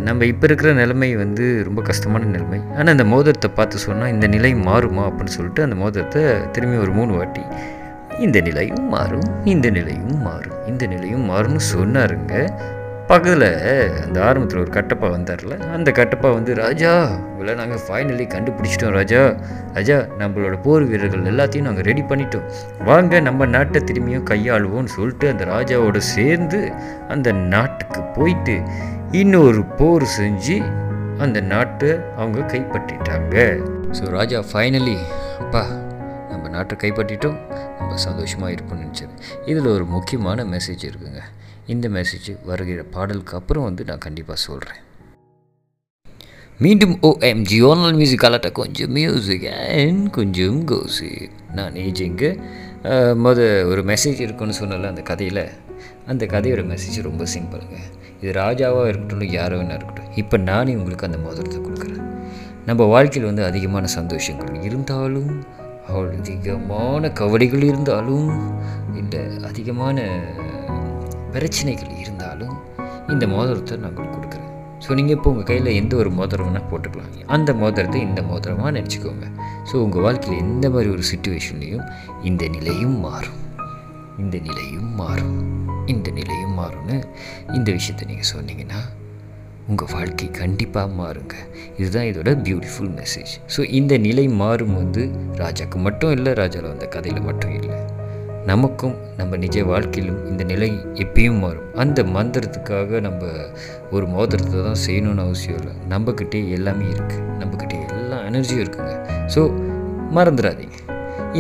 நம்ம 0.07 0.25
இப்போ 0.31 0.45
இருக்கிற 0.47 0.69
நிலைமை 0.79 1.09
வந்து 1.21 1.45
ரொம்ப 1.67 1.81
கஷ்டமான 1.89 2.27
நிலைமை. 2.33 2.59
ஆனால் 2.77 2.93
அந்த 2.95 3.05
மோதிரத்தை 3.13 3.49
பார்த்து 3.59 3.85
சொன்னால் 3.85 4.11
இந்த 4.15 4.27
நிலை 4.33 4.51
மாறுமா? 4.69 5.03
அப்படின்னு 5.09 5.35
சொல்லிட்டு 5.37 5.65
அந்த 5.67 5.75
மோதிரத்தை 5.83 6.23
திரும்பி 6.55 6.77
ஒரு 6.85 6.93
மூணு 6.99 7.13
வாட்டி 7.19 7.43
இந்த 8.25 8.39
நிலையும் 8.47 8.85
மாறும் 8.95 9.29
இந்த 9.53 9.67
நிலையும் 9.77 10.17
மாறும் 10.27 10.59
இந்த 10.71 10.83
நிலையும் 10.93 11.23
மாறும்னு 11.31 11.63
சொன்னாருங்க. 11.73 12.33
பக்கத்தில் 13.09 13.47
அந்த 14.03 14.17
ஆரம்பத்தில் 14.27 14.61
ஒரு 14.61 14.71
கட்டப்பா 14.75 15.07
வந்தார்ல 15.15 15.55
அந்த 15.77 15.89
கட்டப்பா 15.97 16.29
வந்து 16.35 16.51
ராஜா 16.61 16.91
இவ்வளோ 17.31 17.53
நாங்கள் 17.59 17.81
ஃபைனலி 17.85 18.25
கண்டுபிடிச்சிட்டோம் 18.33 18.95
ராஜா. 18.97 19.21
ராஜா 19.77 19.97
நம்மளோட 20.21 20.55
போர் 20.65 20.85
வீரர்கள் 20.91 21.27
எல்லாத்தையும் 21.31 21.67
நாங்கள் 21.69 21.87
ரெடி 21.89 22.03
பண்ணிட்டோம். 22.11 22.45
வாங்க 22.89 23.19
நம்ம 23.27 23.45
நாட்டை 23.55 23.81
திரும்பியும் 23.89 24.25
கையாளுவோம்னு 24.31 24.93
சொல்லிட்டு 24.97 25.27
அந்த 25.33 25.45
ராஜாவோட 25.53 26.01
சேர்ந்து 26.13 26.61
அந்த 27.15 27.31
நாட்டுக்கு 27.53 28.01
போயிட்டு 28.17 28.55
இன்னொரு 29.21 29.63
போர் 29.81 30.07
செஞ்சு 30.19 30.57
அந்த 31.25 31.39
நாட்டை 31.53 31.91
அவங்க 32.19 32.47
கைப்பற்றிட்டாங்க. 32.53 33.35
ஸோ 33.97 34.03
ராஜா 34.17 34.39
ஃபைனலி 34.51 34.97
அப்பா 35.43 35.63
நம்ம 36.31 36.45
நாட்டை 36.57 36.75
கைப்பற்றிட்டோம். 36.83 37.39
நம்ம 37.79 37.95
சந்தோஷமாக 38.09 38.53
இருப்போம்னு 38.55 38.83
நினச்சது 38.85 39.15
இதில் 39.51 39.73
ஒரு 39.77 39.87
முக்கியமான 39.95 40.43
மெசேஜ் 40.55 40.83
இருக்குங்க. 40.91 41.23
இந்த 41.65 41.89
மெசேஜ் 41.89 42.37
வருகிற 42.45 42.83
பாடலுக்கு 42.83 43.35
அப்புறம் 43.35 43.63
வந்து 43.63 43.83
நான் 43.83 43.97
கண்டிப்பாக 43.97 44.39
சொல்கிறேன் 44.39 44.79
மீண்டும் 46.59 46.99
ஓஎம்ஜி 47.01 47.69
ஆன்லைன் 47.69 47.95
மியூசிக் 47.95 48.21
அலட்ட 48.21 48.51
கொஞ்சம் 48.51 48.91
மியூசிக் 48.91 49.45
அண்ட் 49.45 50.09
கொஞ்சம் 50.09 50.67
கோசி 50.67 51.29
நான் 51.53 51.73
ஏஜிங்க 51.73 52.43
மொத 53.23 53.39
ஒரு 53.65 53.83
மெசேஜ் 53.83 54.19
இருக்குன்னு 54.19 54.53
சொன்னல 54.59 54.87
அந்த 54.87 55.01
கதையில்? 55.01 55.49
அந்த 56.07 56.25
கதையோட 56.25 56.63
மெசேஜ் 56.73 57.01
ரொம்ப 57.01 57.23
சிம்பிளுங்க 57.37 57.77
இது 58.21 58.31
ராஜாவாக 58.41 58.87
இருக்கட்டும் 58.87 59.29
யாரோ 59.29 59.55
வேணா 59.57 59.73
இருக்கட்டும் 59.73 60.13
இப்போ 60.15 60.37
நானே 60.37 60.75
உங்களுக்கு 60.75 61.05
அந்த 61.05 61.17
மோதிரத்தை 61.17 61.59
கொடுக்குறேன். 61.59 62.17
நம்ம 62.65 62.83
வாழ்க்கையில் 62.83 63.33
வந்து 63.33 63.49
அதிகமான 63.49 63.87
சந்தோஷங்கள் 63.95 64.63
இருந்தாலும் 64.63 65.61
அதிகமான 65.87 67.11
கவலைகள் 67.11 67.61
இருந்தாலும் 67.61 68.29
இந்த 68.95 69.31
அதிகமான 69.43 69.99
பிரச்சனைகள் 71.35 71.93
இருந்தாலும் 72.03 72.55
இந்த 73.13 73.25
மோதிரத்தை 73.35 73.77
நான் 73.81 73.91
உங்களுக்கு 73.91 74.17
கொடுக்குறேன். 74.17 74.49
ஸோ 74.83 74.89
நீங்கள் 74.99 75.15
இப்போ 75.17 75.29
உங்கள் 75.33 75.47
கையில் 75.49 75.69
எந்த 75.81 75.93
ஒரு 76.01 76.09
மோதிரம்னா 76.17 76.61
போட்டுக்கலாம் 76.71 77.11
அந்த 77.35 77.49
மோதிரத்தை 77.61 77.99
இந்த 78.07 78.21
மோதிரமாக 78.31 78.71
நினச்சிக்கோங்க. 78.77 79.27
ஸோ 79.69 79.75
உங்கள் 79.85 80.03
வாழ்க்கையில் 80.05 80.41
எந்த 80.45 80.65
மாதிரி 80.73 80.89
ஒரு 80.95 81.03
சுச்சுவேஷன்லேயும் 81.11 81.85
இந்த 82.29 82.43
நிலையும் 82.55 82.97
மாறும். 83.05 83.39
இந்த 84.23 84.35
நிலையும் 84.47 84.89
மாறும். 85.01 85.37
இந்த 85.93 86.09
நிலையும் 86.17 86.57
மாறும்னு 86.59 86.97
இந்த 87.57 87.69
விஷயத்தை 87.77 88.03
நீங்கள் 88.11 88.31
சொன்னீங்கன்னா 88.33 88.81
உங்கள் 89.71 89.91
வாழ்க்கை 89.95 90.27
கண்டிப்பாக 90.41 90.89
மாறுங்க. 90.99 91.35
இதுதான் 91.79 92.07
இதோட 92.11 92.31
பியூட்டிஃபுல் 92.47 92.93
மெசேஜ் 92.99 93.33
ஸோ 93.55 93.61
இந்த 93.79 93.93
நிலை 94.07 94.25
மாறும் 94.41 94.75
வந்து 94.81 95.03
ராஜாக்கு 95.43 95.77
மட்டும் 95.87 96.13
இல்லை 96.17 96.33
ராஜாவில் 96.41 96.71
வந்த 96.73 96.87
கதையில் 96.95 97.27
மட்டும் 97.29 97.53
இல்லை. 97.59 97.79
நமக்கும் 98.49 98.95
நம்ம 99.17 99.37
நிஜ 99.43 99.57
வாழ்க்கையிலும் 99.69 100.21
இந்த 100.29 100.43
நிலை 100.49 100.69
எப்பயும் 101.03 101.39
மாறும். 101.43 101.67
அந்த 101.81 101.99
மந்திரத்துக்காக 102.15 102.99
நம்ம 103.05 103.21
ஒரு 103.95 104.05
மோதிரத்தை 104.15 104.57
தான் 104.67 104.81
செய்யணும்னு 104.85 105.23
அவசியம் 105.27 105.57
இல்லை. 105.59 105.73
நம்மக்கிட்டே 105.91 106.39
எல்லாமே 106.57 106.85
இருக்குது 106.95 107.23
நம்மக்கிட்டே 107.41 107.77
எல்லா 107.97 108.17
எனர்ஜியும் 108.29 108.61
இருக்குங்க. 108.63 108.93
ஸோ 109.33 109.41
மறந்துடாதீங்க. 110.17 110.77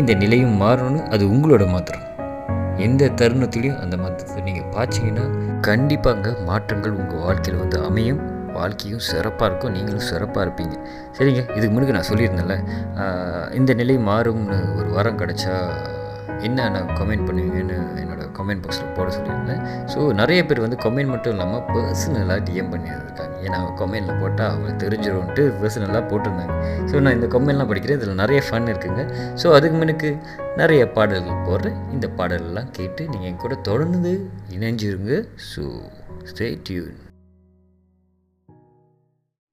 இந்த 0.01 0.11
நிலையும் 0.21 0.55
மாறணும்னு 0.63 1.01
அது 1.15 1.23
உங்களோட 1.33 1.65
மாத்திரம் 1.73 2.05
எந்த 2.85 3.09
தருணத்துலேயும் 3.21 3.81
அந்த 3.83 3.95
மந்திரத்தை 4.03 4.43
நீங்கள் 4.47 4.69
பார்த்தீங்கன்னா 4.75 5.25
கண்டிப்பாங்க 5.67 6.29
மாற்றங்கள் 6.51 6.95
உங்கள் 7.01 7.21
வாழ்க்கையில் 7.25 7.61
வந்து 7.63 7.79
அமையும். 7.89 8.21
வாழ்க்கையும் 8.59 9.03
சிறப்பாக 9.09 9.47
இருக்கும். 9.49 9.73
நீங்களும் 9.75 10.07
சிறப்பாக 10.11 10.45
இருப்பீங்க. 10.45 10.75
சரிங்க? 11.17 11.43
இதுக்கு 11.57 11.73
முன்னாடி 11.75 11.95
நான் 11.97 12.09
சொல்லியிருந்தேன்ல 12.11 12.57
இந்த 13.59 13.71
நிலை 13.81 13.97
மாறும்னு 14.09 14.59
ஒரு 14.79 14.87
வாரம் 14.95 15.19
கிடச்சா 15.21 15.55
என்ன 16.47 16.67
நான் 16.75 16.89
கமெண்ட் 16.99 17.25
பண்ணுவீங்கன்னு 17.27 17.77
என்னோடய 18.01 18.27
கமெண்ட் 18.37 18.63
பாக்ஸில் 18.63 18.93
போட 18.97 19.07
சொல்லியிருந்தேன். 19.17 19.61
ஸோ 19.93 19.99
நிறைய 20.21 20.39
பேர் 20.49 20.63
வந்து 20.65 20.79
கமெண்ட் 20.85 21.11
மட்டும் 21.13 21.33
இல்லாமல் 21.35 21.63
பர்சனலாக 21.73 22.39
டிஎம் 22.47 22.71
பண்ணியிருக்காங்க. 22.73 23.37
ஏன்னா 23.45 23.59
கமெண்ட்டில் 23.81 24.19
போட்டால் 24.23 24.49
அவங்களுக்கு 24.49 24.83
தெரிஞ்சிடும்ட்டு 24.85 25.45
பர்சனலாக 25.61 26.03
போட்டிருந்தாங்க. 26.11 26.55
ஸோ 26.89 27.01
நான் 27.03 27.17
இந்த 27.19 27.29
கமெண்ட்லாம் 27.35 27.71
படிக்கிறேன். 27.71 27.99
இதில் 28.01 28.21
நிறைய 28.23 28.41
ஃபன் 28.49 28.69
இருக்குங்க. 28.73 29.03
ஸோ 29.43 29.53
அதுக்கு 29.57 29.77
முன்னுக்கு 29.81 30.11
நிறைய 30.61 30.81
பாடல்கள் 30.97 31.45
போடுறேன் 31.49 31.79
இந்த 31.95 32.09
பாடலெல்லாம் 32.19 32.73
கேட்டு 32.79 33.03
நீங்கள் 33.13 33.29
என் 33.31 33.41
கூட 33.45 33.55
தொடர்ந்து 33.69 34.13
இணைஞ்சிருங்க. 34.57 35.23
ஸோ 35.51 35.63
ஸ்டே 36.31 36.47
டியூன் 36.67 36.99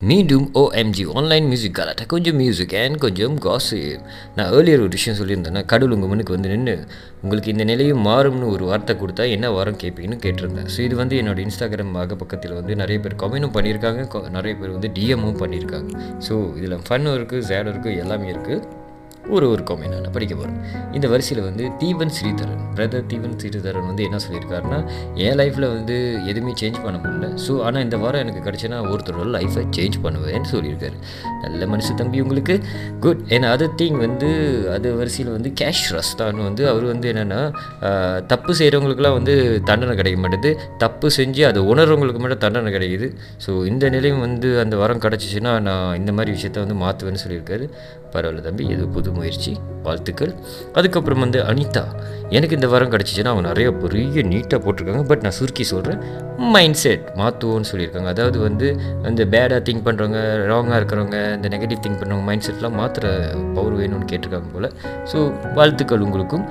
மீண்டும் 0.09 0.45
ஓஎம்ஜி 0.61 1.05
ஆன்லைன் 1.19 1.49
மியூசிக் 1.49 1.75
கலாட்டா 1.79 2.05
கொஞ்சம் 2.13 2.39
மியூசிக் 2.41 2.75
அண்ட் 2.83 2.99
கொஞ்சம் 3.03 3.35
காசிப் 3.47 4.05
நான் 4.37 4.53
ஏர்லியர் 4.59 4.85
ஒரு 4.85 4.93
விஷயம் 4.97 5.19
சொல்லியிருந்தேன்னா 5.19 5.63
கடவுள் 5.73 5.95
உங்கள் 5.97 6.11
முன்னுக்கு 6.13 6.37
வந்து 6.37 6.53
நின்று 6.53 6.77
உங்களுக்கு 7.25 7.53
இந்த 7.55 7.65
நிலையும் 7.71 8.03
மாறும்னு 8.09 8.49
ஒரு 8.55 8.65
வார்த்தை 8.71 8.95
கொடுத்தா 9.03 9.27
என்ன 9.37 9.51
வாரம் 9.57 9.79
கேட்பீங்கன்னு 9.83 10.23
கேட்டிருந்தேன். 10.25 10.71
ஸோ 10.75 10.81
இது 10.87 10.97
வந்து 11.03 11.21
என்னோட 11.23 11.41
இன்ஸ்டாகிராம் 11.47 11.95
ஆக 12.03 12.17
பக்கத்தில் 12.23 12.59
வந்து 12.61 12.81
நிறைய 12.83 12.99
பேர் 13.05 13.21
கமெண்ட்டும் 13.25 13.57
பண்ணியிருக்காங்க. 13.59 14.27
நிறைய 14.39 14.55
பேர் 14.61 14.77
வந்து 14.77 14.91
டிஎம்மும் 14.99 15.41
பண்ணியிருக்காங்க. 15.45 15.91
ஸோ 16.29 16.37
இதில் 16.61 16.85
ஃபன்னும் 16.89 17.17
இருக்குது 17.19 17.47
சேடும் 17.51 17.73
இருக்குது 17.75 17.99
எல்லாமே 18.05 18.31
இருக்குது 18.35 18.79
ஒரு 19.35 19.47
ஒரு 19.53 19.63
காமெண்ட் 19.69 19.95
நான் 19.95 20.15
படிக்க 20.15 20.35
போகிறேன் 20.35 20.57
இந்த 20.97 21.07
வரிசையில் 21.13 21.43
வந்து 21.49 21.65
தீவன் 21.81 22.13
ஸ்ரீதரன் 22.17 22.63
பிரதர் 22.77 23.05
தீவன் 23.11 23.35
ஸ்ரீதரன் 23.41 23.87
வந்து 23.89 24.03
என்ன 24.09 24.19
சொல்லியிருக்காருன்னா 24.25 24.79
என் 25.25 25.37
லைஃப்பில் 25.41 25.67
வந்து 25.75 25.97
எதுவுமே 26.31 26.53
சேஞ்ச் 26.61 26.79
பண்ண 26.85 26.97
முடியல. 27.03 27.27
ஸோ 27.45 27.53
ஆனால் 27.67 27.83
இந்த 27.87 27.97
வாரம் 28.03 28.23
எனக்கு 28.25 28.43
கிடச்சுன்னா 28.47 28.79
ஒருத்தரோட 28.93 29.27
லைஃப்பை 29.37 29.63
சேஞ்ச் 29.77 29.99
பண்ணுவேன்னு 30.05 30.49
சொல்லியிருக்காரு. 30.55 30.97
நல்ல 31.45 31.67
மனுஷ 31.73 31.95
தம்பி 32.01 32.21
உங்களுக்கு. 32.25 32.57
குட் 33.05 33.23
ஏன்னா 33.37 33.51
அதர் 33.57 33.77
திங் 33.83 33.99
வந்து 34.07 34.31
அது 34.77 34.95
வரிசையில் 35.01 35.33
வந்து 35.37 35.53
கேஷ் 35.61 35.85
ரஸ்தான் 35.97 36.43
வந்து 36.49 36.65
அவர் 36.73 36.87
வந்து 36.93 37.09
என்னென்னா 37.13 37.41
தப்பு 38.33 38.53
செய்கிறவங்களுக்குலாம் 38.61 39.17
வந்து 39.19 39.37
தண்டனை 39.71 39.97
கிடைக்க 40.01 40.19
மாட்டேது. 40.25 40.53
தப்பு 40.85 41.09
செஞ்சு 41.19 41.45
அதை 41.51 41.63
உணர்றவங்களுக்கு 41.73 42.23
மட்டும் 42.25 42.45
தண்டனை 42.47 42.73
கிடைக்குது. 42.79 43.09
ஸோ 43.47 43.53
இந்த 43.73 43.85
நிலையும் 43.97 44.25
வந்து 44.27 44.51
அந்த 44.65 44.77
வாரம் 44.83 45.05
கிடச்சிச்சின்னா 45.07 45.55
நான் 45.71 45.97
இந்த 46.03 46.13
மாதிரி 46.19 46.35
விஷயத்த 46.39 46.65
வந்து 46.67 46.79
மாற்றுவேன்னு 46.85 47.23
சொல்லியிருக்காரு. 47.27 47.67
பரவாயில்ல 48.15 48.43
தம்பி 48.47 48.65
இது 48.75 48.85
புது 48.97 49.11
முயற்சி 49.19 49.53
வாழ்த்துக்கள். 49.87 50.33
அதுக்கப்புறம் 50.79 51.23
வந்து 51.25 51.39
அனிதா 51.51 51.85
எனக்கு 52.37 52.57
இந்த 52.59 52.69
வாரம் 52.73 52.93
கிடச்சிச்சின்னா 52.95 53.31
அவங்க 53.33 53.45
நிறைய 53.51 53.69
பெரிய 53.85 54.23
நீட்டாக 54.33 54.59
போட்டிருக்காங்க. 54.65 55.05
பட் 55.11 55.23
நான் 55.27 55.37
சுருக்கி 55.39 55.65
சொல்கிறேன் 55.71 56.01
மைண்ட் 56.55 56.79
செட் 56.83 57.07
மாற்றுவோன்னு 57.21 57.71
சொல்லியிருக்காங்க. 57.71 58.11
அதாவது 58.15 58.39
வந்து 58.49 58.69
இந்த 59.11 59.25
பேடாக 59.35 59.61
திங்க் 59.69 59.87
பண்ணுறவங்க 59.87 60.21
ராங்காக 60.51 60.81
இருக்கிறவங்க 60.81 61.19
இந்த 61.39 61.49
நெகட்டிவ் 61.55 61.83
திங்க் 61.87 62.01
பண்ணுறவங்க 62.03 62.27
மைண்ட் 62.31 62.47
செட்லாம் 62.49 62.79
மாற்றுற 62.81 63.07
பவர் 63.57 63.79
வேணும்னு 63.81 64.11
கேட்டிருக்காங்க 64.13 64.51
போல். 64.57 64.69
ஸோ 65.13 65.19
வாழ்த்துக்கள் 65.59 66.05
உங்களுக்கும். 66.09 66.47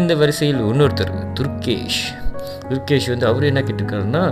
இந்த 0.00 0.14
வரிசையில் 0.22 0.62
இன்னொருத்தர் 0.72 1.14
துர்கேஷ். 1.40 2.02
துர்கேஷ் 2.70 3.06
வந்து 3.12 3.26
அவர் 3.30 3.48
என்ன 3.48 3.60
கேட்டிருக்காருன்னா 3.68 4.24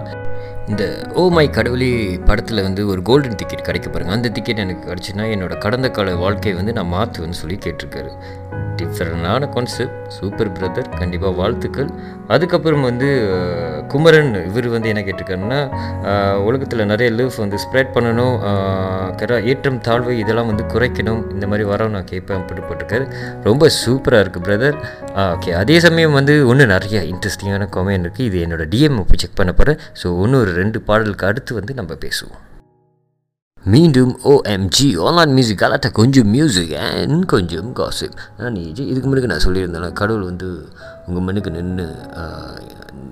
இந்த 0.69 0.85
ஓ 1.15 1.23
மை 1.29 1.51
கடவுளே 1.51 1.91
படத்தில் 2.25 2.63
வந்து 2.63 2.87
ஒரு 2.87 3.03
கோல்டன் 3.03 3.37
டிக்கெட் 3.37 3.65
கிடைக்க 3.65 3.89
பாருங்க. 3.91 4.13
அந்த 4.13 4.29
டிக்கெட் 4.29 4.59
எனக்கு 4.59 4.85
கிடச்சுன்னா 4.91 5.25
என்னோட 5.35 5.59
கடந்த 5.59 5.91
கால 5.91 6.15
வாழ்க்கையை 6.15 6.55
வந்து 6.63 6.73
நான் 6.73 6.93
மாற்றுவேன்னு 6.93 7.39
சொல்லி 7.43 7.57
கேட்டிருக்காரு. 7.57 8.11
டிஃப்ரெண்டான 8.79 9.49
கான்செப்ட் 9.51 9.95
சூப்பர் 10.17 10.51
பிரதர் 10.57 10.89
கண்டிப்பாக 10.99 11.33
வாழ்த்துக்கள். 11.35 11.89
அதுக்கப்புறம் 12.29 12.83
வந்து 12.83 13.09
குமரன் 13.89 14.31
இவர் 14.43 14.69
வந்து 14.69 14.89
என்ன 14.89 15.01
கேட்டிருக்காருன்னா 15.01 15.59
உலகத்தில் 16.45 16.87
நிறைய 16.87 17.09
லீஃப் 17.11 17.39
வந்து 17.39 17.59
ஸ்ப்ரெட் 17.59 17.93
பண்ணணும் 17.95 18.37
அஹ், 18.49 19.11
கர 19.17 19.41
ஏற்றம் 19.51 19.81
தாழ்வு 19.81 20.13
இதெல்லாம் 20.19 20.51
வந்து 20.53 20.67
குறைக்கணும். 20.73 21.23
இந்த 21.33 21.47
மாதிரி 21.47 21.67
வரோம் 21.69 21.95
நான் 21.97 22.11
கேட்பேன் 22.13 22.41
அப்படி 22.41 22.63
போட்டிருக்காரு. 22.63 23.07
ரொம்ப 23.43 23.71
சூப்பராக 23.79 24.25
இருக்குது 24.25 24.47
பிரதர் 24.47 24.79
ஓகே 25.27 25.53
அதே 25.55 25.79
சமயம் 25.81 26.13
வந்து 26.13 26.37
ஒன்று 26.47 26.67
நிறைய 26.67 27.01
இன்ட்ரெஸ்டிங்கான 27.13 27.69
கமெண்ட் 27.77 28.07
இருக்குது 28.07 28.29
இது 28.31 28.45
என்னோடய 28.47 28.71
டிஎம் 28.71 29.01
இப்போ 29.01 29.19
செக் 29.19 29.35
பண்ண 29.35 29.55
போகிறேன் 29.55 29.81
ஸோ 30.03 30.17
ஒன்று 30.19 30.43
ஒரு 30.43 30.53
ரெண்டு 30.55 30.81
பாடலுக்கு 30.83 31.27
அடுத்து 31.27 31.53
வந்து 31.55 31.75
நம்ம 31.75 31.93
பேசுவோம். 32.05 32.39
மீண்டும் 33.67 34.13
ஓஎம்ஜி 34.33 34.87
ஆன்லைன் 35.07 35.33
மியூசிக் 35.37 35.63
அலாட்ட 35.67 35.89
கொஞ்சம் 35.99 36.29
மியூசிக் 36.35 36.75
அண்ட் 36.89 37.25
கொஞ்சம் 37.33 37.71
காசிப் 37.79 38.15
நான் 38.39 38.57
இது 38.63 38.83
இதுக்கு 38.91 39.09
முன்னாடி 39.09 39.31
நான் 39.33 39.45
சொல்லியிருந்தேன் 39.47 39.97
கடவுள் 40.01 40.29
வந்து 40.29 40.49
உங்கள் 41.07 41.25
மண்ணுக்கு 41.27 41.51
நின்று 41.57 41.87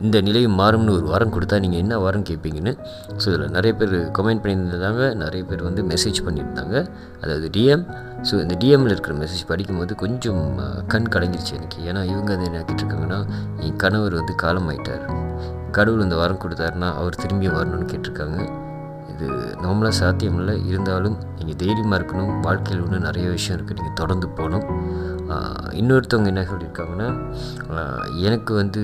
இந்த 0.07 0.21
நிலையும் 0.27 0.57
மாறும்னு 0.61 0.95
ஒரு 0.99 1.07
வாரம் 1.13 1.33
கொடுத்தா 1.35 1.57
நீங்கள் 1.65 1.83
என்ன 1.83 1.99
வாரம் 2.05 2.25
கேட்பீங்கன்னு 2.29 2.73
ஸோ 3.23 3.27
இதில் 3.33 3.55
நிறைய 3.57 3.73
பேர் 3.81 3.95
கமெண்ட் 4.19 4.43
பண்ணியிருந்தாங்க 4.45 5.03
நிறைய 5.23 5.43
பேர் 5.51 5.63
வந்து 5.69 5.83
மெசேஜ் 5.93 6.21
பண்ணியிருந்தாங்க. 6.27 6.77
அதாவது 7.23 7.49
டிஎம் 7.57 7.85
ஸோ 8.29 8.35
இந்த 8.45 8.57
டிஎம்மில் 8.63 8.95
இருக்கிற 8.95 9.17
மெசேஜ் 9.23 9.43
படிக்கும்போது 9.53 9.95
கொஞ்சம் 10.05 10.45
கண் 10.95 11.11
கலங்கிருச்சு 11.15 11.57
எனக்கு. 11.59 11.81
ஏன்னா 11.89 12.03
இவங்க 12.13 12.31
அதை 12.37 12.47
என்ன 12.51 12.63
கேட்டிருக்காங்கன்னா 12.69 13.21
என் 13.65 13.81
கணவர் 13.85 14.21
வந்து 14.21 14.37
காலமாயிட்டார். 14.45 15.05
கடவுள் 15.79 16.07
இந்த 16.07 16.19
வாரம் 16.23 16.43
கொடுத்தாருன்னா 16.45 16.91
அவர் 17.01 17.21
திரும்பி 17.25 17.49
வரணும்னு 17.57 17.91
கேட்டிருக்காங்க. 17.93 18.41
இது 19.13 19.27
நார்மலாக 19.65 19.95
சாத்தியம் 20.01 20.39
இல்லை 20.41 20.55
இருந்தாலும் 20.71 21.17
நீங்கள் 21.39 21.59
தைரியமாக 21.63 21.99
இருக்கணும் 22.01 22.33
வாழ்க்கையில் 22.47 22.83
இன்னும் 22.87 23.07
நிறைய 23.09 23.27
விஷயம் 23.37 23.57
இருக்குது 23.59 23.79
நீங்கள் 23.81 24.01
தொடர்ந்து 24.03 24.29
போகணும். 24.39 24.67
இன்னொருத்தவங்க 25.81 26.31
என்ன 26.33 26.45
சொல்லியிருக்காங்கன்னா 26.51 27.09
எனக்கு 28.29 28.53
வந்து 28.63 28.83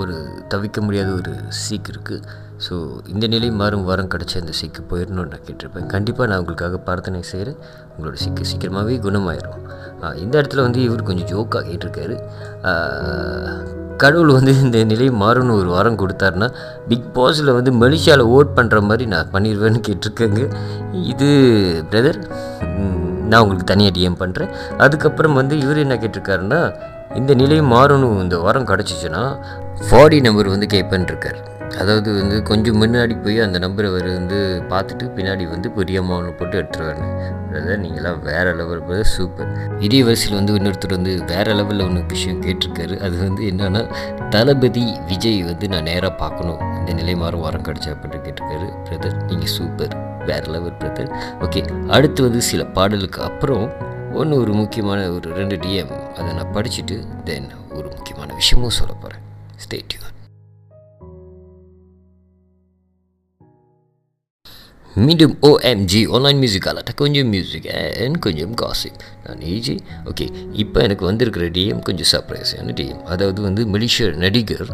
ஒரு 0.00 0.14
தவிக்க 0.52 0.78
முடியாத 0.86 1.08
ஒரு 1.20 1.32
சீக் 1.62 1.88
இருக்குது 1.92 2.36
ஸோ 2.66 2.74
இந்த 3.12 3.24
நிலை 3.32 3.48
மாறும் 3.60 3.84
வாரம் 3.88 4.10
கிடச்ச 4.12 4.34
அந்த 4.40 4.52
சீக்கு 4.60 4.80
போயிடணும்னு 4.92 5.32
நான் 5.32 5.44
கேட்டிருப்பேன். 5.48 5.88
கண்டிப்பாக 5.94 6.28
நான் 6.30 6.40
உங்களுக்காக 6.42 6.78
பிரார்த்தனை 6.86 7.20
செய்கிறேன். 7.32 7.58
உங்களோட 7.92 8.16
சீக்கு 8.22 8.48
சீக்கிரமாகவே 8.50 8.96
குணமாயிரும். 9.06 9.60
இந்த 10.24 10.34
இடத்துல 10.40 10.64
வந்து 10.66 10.80
இவர் 10.86 11.08
கொஞ்சம் 11.10 11.30
ஜோக்காக 11.32 11.64
கேட்டிருக்காரு. 11.68 12.16
கடவுள் 14.02 14.36
வந்து 14.36 14.52
இந்த 14.64 14.78
நிலை 14.90 15.06
மாறும்னு 15.22 15.58
ஒரு 15.60 15.68
வாரம் 15.74 15.98
கொடுத்தாருன்னா 16.02 16.48
பிக் 16.90 17.08
பாஸில் 17.16 17.56
வந்து 17.58 17.70
மலேசியாவில் 17.82 18.30
ஓட் 18.36 18.54
பண்ணுற 18.58 18.80
மாதிரி 18.88 19.06
நான் 19.14 19.32
பண்ணிடுவேன்னு 19.34 19.80
கேட்டிருக்கேங்க. 19.88 20.42
இது 21.12 21.28
பிரதர் 21.90 22.20
நான் 23.30 23.42
உங்களுக்கு 23.44 23.70
தனியாக 23.72 23.94
டிஎம் 23.96 24.20
பண்ணுறேன் 24.22 24.52
அதுக்கப்புறம் 24.84 25.38
வந்து 25.40 25.54
இவர் 25.64 25.84
என்ன 25.84 25.96
கேட்டிருக்காருன்னா 26.02 26.60
இந்த 27.20 27.32
நிலை 27.42 27.60
மாறணும் 27.74 28.18
இந்த 28.24 28.38
வாரம் 28.46 28.70
கிடச்சிச்சின்னா 28.70 29.22
ஃபாடி 29.86 30.18
நம்பர் 30.26 30.54
வந்து 30.54 30.66
கேட்பேன் 30.74 31.08
இருக்கார். 31.10 31.38
அதாவது 31.76 32.10
வந்து 32.12 32.36
கொஞ்சம் 32.42 32.78
முன்னாடி 32.82 33.14
போய் 33.22 33.38
அந்த 33.38 33.58
நம்பரை 33.58 33.88
அவர் 33.90 34.08
வந்து 34.08 34.38
பார்த்துட்டு 34.70 35.04
பின்னாடி 35.16 35.44
வந்து 35.48 35.68
பெரிய 35.70 36.00
அமௌண்ட் 36.02 36.36
போட்டு 36.38 36.56
எடுத்துருவாங்க 36.60 37.06
பிரதர் 37.50 37.82
நீங்களாம் 37.84 38.20
வேறு 38.22 38.50
லெவல் 38.54 38.82
பிரதர் 38.86 39.10
சூப்பர் 39.14 39.50
இதே 39.80 40.00
வரிசையில் 40.02 40.38
வந்து 40.38 40.56
இன்னொருத்தர் 40.58 40.96
வந்து 40.96 41.12
வேறு 41.24 41.52
லெவலில் 41.54 41.84
ஒன்று 41.86 42.02
விஷயம் 42.08 42.42
கேட்டிருக்காரு. 42.42 43.00
அது 43.00 43.16
வந்து 43.16 43.42
என்னென்னா 43.50 43.82
தளபதி 44.30 44.84
விஜய் 45.06 45.42
வந்து 45.42 45.68
நான் 45.68 45.82
நேராக 45.82 46.12
பார்க்கணும். 46.14 46.60
இந்த 46.78 46.92
நிலை 46.92 47.14
மாறும் 47.14 47.40
வாரம் 47.40 47.66
கிடச்சா 47.68 47.92
அப்படின்னு 47.94 48.24
கேட்டிருக்காரு. 48.26 48.68
பிரதர் 48.88 49.16
நீங்கள் 49.26 49.54
சூப்பர் 49.56 49.94
வேறு 50.26 50.50
லெவல் 50.54 50.76
பிரதர் 50.80 51.10
ஓகே 51.46 51.62
அடுத்து 51.88 52.22
வந்து 52.22 52.42
சில 52.50 52.64
பாடலுக்கு 52.64 53.22
அப்புறம் 53.22 53.66
ஒன்று 54.12 54.36
ஒரு 54.40 54.52
முக்கியமான 54.52 55.00
ஒரு 55.10 55.30
ரெண்டு 55.30 55.56
டிஎம் 55.56 55.94
அதை 56.18 56.28
நான் 56.32 56.54
படிச்சுட்டு 56.54 56.98
தென் 57.24 57.50
ஒரு 57.72 57.88
முக்கியமான 57.96 58.34
விஷயமும் 58.34 58.78
சொல்ல 58.80 58.92
போகிறேன் 58.94 59.24
ஸ்டேட்யூ 59.64 60.07
டியூன் 64.98 65.08
மீண்டும் 65.08 65.34
ஓஎம்ஜி 65.48 66.00
ஆன்லைன் 66.16 66.38
மியூசிக் 66.42 66.66
கொஞ்சம் 67.00 67.28
மியூசிக் 67.34 67.66
அண்ட் 68.04 68.18
கொஞ்சம் 68.24 68.54
காசிப் 68.60 69.02
நான் 69.26 69.42
ஏஜி 69.54 69.74
ஓகே 70.10 70.26
இப்போ 70.62 70.78
எனக்கு 70.86 71.04
வந்திருக்கிற 71.08 71.44
டிஎம் 71.56 71.82
கொஞ்சம் 71.88 72.08
சர்ப்ரைஸான 72.12 72.74
டிஎம் 72.78 73.02
அதாவது 73.12 73.40
வந்து 73.46 73.62
மலேசிய 73.74 74.06
நடிகர் 74.24 74.70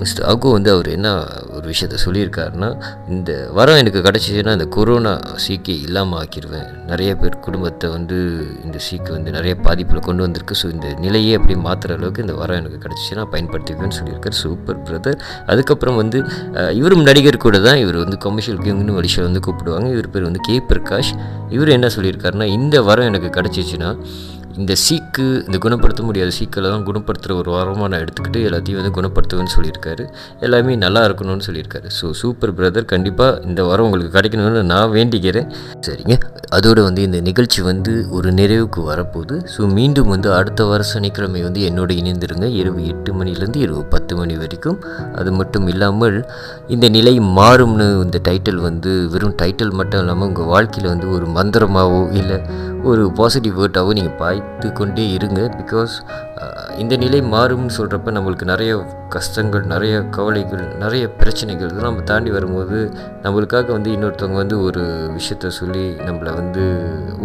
மிஸ்டர் 0.00 0.26
அகோ 0.32 0.52
வந்து 0.56 0.70
அவர் 0.74 0.88
என்ன 0.96 1.08
ஒரு 1.56 1.66
விஷயத்த 1.72 1.98
சொல்லியிருக்காருன்னா 2.04 2.70
இந்த 3.16 3.32
வரம் 3.58 3.80
எனக்கு 3.82 4.02
கிடச்சிச்சுன்னா 4.06 4.54
இந்த 4.58 4.68
கொரோனா 4.76 5.14
சீக்கை 5.46 5.76
இல்லாமல் 5.86 6.18
ஆக்கிடுவேன் 6.20 6.68
நிறைய 6.90 7.10
பேர் 7.22 7.36
குடும்பத்தை 7.46 7.88
வந்து 7.96 8.18
இந்த 8.66 8.78
சீக்கு 8.86 9.10
வந்து 9.16 9.30
நிறைய 9.38 9.54
பாதிப்பில் 9.66 10.04
கொண்டு 10.08 10.24
வந்திருக்கு. 10.26 10.54
ஸோ 10.60 10.66
இந்த 10.76 10.88
நிலையே 11.04 11.32
அப்படியே 11.38 11.58
மாற்றுற 11.66 11.96
அளவுக்கு 11.98 12.24
இந்த 12.26 12.36
வரம் 12.42 12.60
எனக்கு 12.60 12.78
கிடச்சிச்சுன்னா 12.84 13.26
பயன்படுத்திக்குவேன்னு 13.34 13.98
சொல்லியிருக்கார். 14.00 14.38
சூப்பர் 14.44 14.80
பிரதர் 14.88 15.18
அதுக்கப்புறம் 15.52 15.98
வந்து 16.02 16.18
இவரும் 16.80 17.04
நடிகர் 17.10 17.44
கூட 17.46 17.56
தான். 17.68 17.80
இவர் 17.84 18.00
வந்து 18.04 18.18
கமர்ஷியல் 18.26 18.62
கிங்னு 18.66 18.96
மலேசியா 18.98 19.24
வந்து 19.28 19.42
கூப்பிடுவாங்க 19.58 19.90
இவர் 19.90 20.10
பேர் 20.10 20.22
வந்து 20.22 20.40
கே 20.42 20.62
பிரகாஷ். 20.68 21.12
இவர் 21.48 21.68
என்ன 21.68 21.86
சொல்லியிருக்காருன்னா 21.86 22.44
இந்த 22.44 22.82
வரம் 22.82 23.04
எனக்கு 23.04 23.40
கிடச்சிச்சின்னா 23.40 23.90
இந்த 24.60 24.72
சீக்கு 24.84 25.24
இந்த 25.46 25.56
குணப்படுத்த 25.64 26.02
முடியாத 26.06 26.30
சீக்கெல்லாம் 26.36 26.84
குணப்படுத்துகிற 26.88 27.32
ஒரு 27.40 27.50
வரமாக 27.56 27.88
நான் 27.92 28.02
எடுத்துக்கிட்டு 28.04 28.40
எல்லாத்தையும் 28.48 28.78
வந்து 28.80 28.92
குணப்படுத்துவேன்னு 28.96 29.52
சொல்லியிருக்காரு. 29.56 30.04
எல்லாமே 30.46 30.72
நல்லா 30.84 31.00
இருக்கணும்னு 31.08 31.46
சொல்லியிருக்காரு. 31.48 31.88
ஸோ 31.98 32.06
சூப்பர் 32.20 32.52
பிரதர் 32.58 32.88
கண்டிப்பாக 32.92 33.40
இந்த 33.48 33.60
வாரம் 33.68 33.86
உங்களுக்கு 33.88 34.12
கிடைக்கணும்னு 34.16 34.62
நான் 34.72 34.92
வேண்டிக்கிறேன். 34.96 35.48
சரிங்க. 35.88 36.16
அதோடு 36.56 36.80
வந்து 36.88 37.00
இந்த 37.08 37.18
நிகழ்ச்சி 37.28 37.60
வந்து 37.70 37.92
ஒரு 38.18 38.28
நிறைவுக்கு 38.40 38.82
வரப்போகுது. 38.90 39.36
ஸோ 39.54 39.60
மீண்டும் 39.78 40.10
வந்து 40.14 40.28
அடுத்த 40.38 40.66
வார 40.70 40.82
சனிக்கிழமை 40.92 41.42
வந்து 41.46 41.60
என்னோட 41.68 41.90
இணைந்திருங்க. 42.00 42.48
இரவு 42.60 42.80
எட்டு 42.92 43.12
மணிலேருந்து 43.18 43.60
இரவு 43.66 43.82
பத்து 43.94 44.12
மணி 44.20 44.36
வரைக்கும். 44.42 44.78
அது 45.20 45.32
மட்டும் 45.40 45.68
இல்லாமல் 45.74 46.18
இந்த 46.76 46.88
நிலை 46.96 47.14
மாறும்னு 47.38 47.88
இந்த 48.06 48.20
டைட்டில் 48.30 48.60
வந்து 48.68 48.92
வெறும் 49.14 49.36
டைட்டில் 49.42 49.76
மட்டும் 49.80 50.02
இல்லாமல் 50.04 50.28
உங்கள் 50.30 50.50
வாழ்க்கையில் 50.54 50.92
வந்து 50.94 51.08
ஒரு 51.18 51.28
மந்திரமாகவோ 51.38 52.02
இல்லை 52.20 52.38
ஒரு 52.90 53.02
பாசிட்டிவ் 53.18 53.58
வேர்ட்டாகவும் 53.60 53.98
நீங்கள் 53.98 54.18
பார்த்து 54.20 54.68
கொண்டே 54.72 55.04
இருங்க. 55.10 55.40
பிகாஸ் 55.60 55.94
இந்த 56.82 56.94
நிலை 57.02 57.20
மாறும்னு 57.32 57.74
சொல்கிறப்ப 57.76 58.12
நம்மளுக்கு 58.16 58.44
நிறைய 58.50 58.72
கஷ்டங்கள் 59.14 59.64
நிறைய 59.72 59.94
கவலைகள் 60.16 60.62
நிறைய 60.82 61.04
பிரச்சனைகள் 61.20 61.70
இதெல்லாம் 61.70 61.92
நம்ம 61.92 62.04
தாண்டி 62.10 62.30
வரும்போது 62.30 62.78
நம்மளுக்காக 63.22 63.72
வந்து 63.76 63.90
இன்னொருத்தவங்க 63.94 64.38
வந்து 64.42 64.62
ஒரு 64.62 64.82
விஷயத்த 65.16 65.50
சொல்லி 65.58 65.84
நம்மளை 66.08 66.32
வந்து 66.34 66.64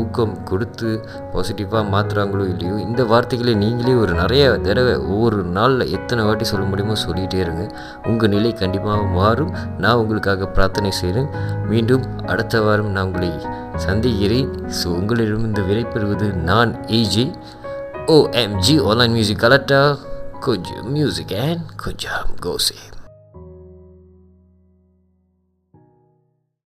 ஊக்கம் 0.04 0.44
கொடுத்து 0.44 0.90
பாசிட்டிவாக 1.34 1.84
மாற்றுறாங்களோ 1.94 2.46
இல்லையோ 2.54 2.76
இந்த 2.88 3.04
வார்த்தைகளை 3.12 3.56
நீங்களே 3.56 3.96
ஒரு 3.96 4.14
நிறைய 4.14 4.52
தடவை 4.68 4.96
ஒவ்வொரு 4.96 5.44
நாளில் 5.58 5.92
எத்தனை 5.98 6.24
வாட்டி 6.26 6.44
சொல்ல 6.44 6.66
முடியுமோ 6.66 6.96
சொல்லிகிட்டே 7.06 7.40
இருங்க. 7.46 7.66
உங்கள் 8.08 8.30
நிலை 8.30 8.54
கண்டிப்பாக 8.54 9.04
மாறும். 9.20 9.54
நான் 9.78 9.96
உங்களுக்காக 9.96 10.48
பிரார்த்தனை 10.48 10.92
செய்கிறேன். 10.92 11.30
மீண்டும் 11.68 12.04
அடுத்த 12.26 12.62
வாரம் 12.62 12.92
நான் 12.96 13.06
உங்களை 13.06 13.32
சந்திக்கிறேன். 13.76 14.50
ஸோ 14.80 14.86
உங்களிடம் 14.86 15.44
இந்த 15.44 15.62
விடை 15.62 15.84
பெறுவது 15.84 16.34
நான் 16.50 16.74
AJ 16.88 17.26
OMG 18.08 18.76
online 18.90 19.12
music 19.12 19.40
collector 19.40 19.98
கொஞ்சம் 20.40 20.92
மியூசிக் 20.92 21.34
அண்ட் 21.34 21.66
கொஞ்சம் 21.76 22.30
கோசே 22.40 22.78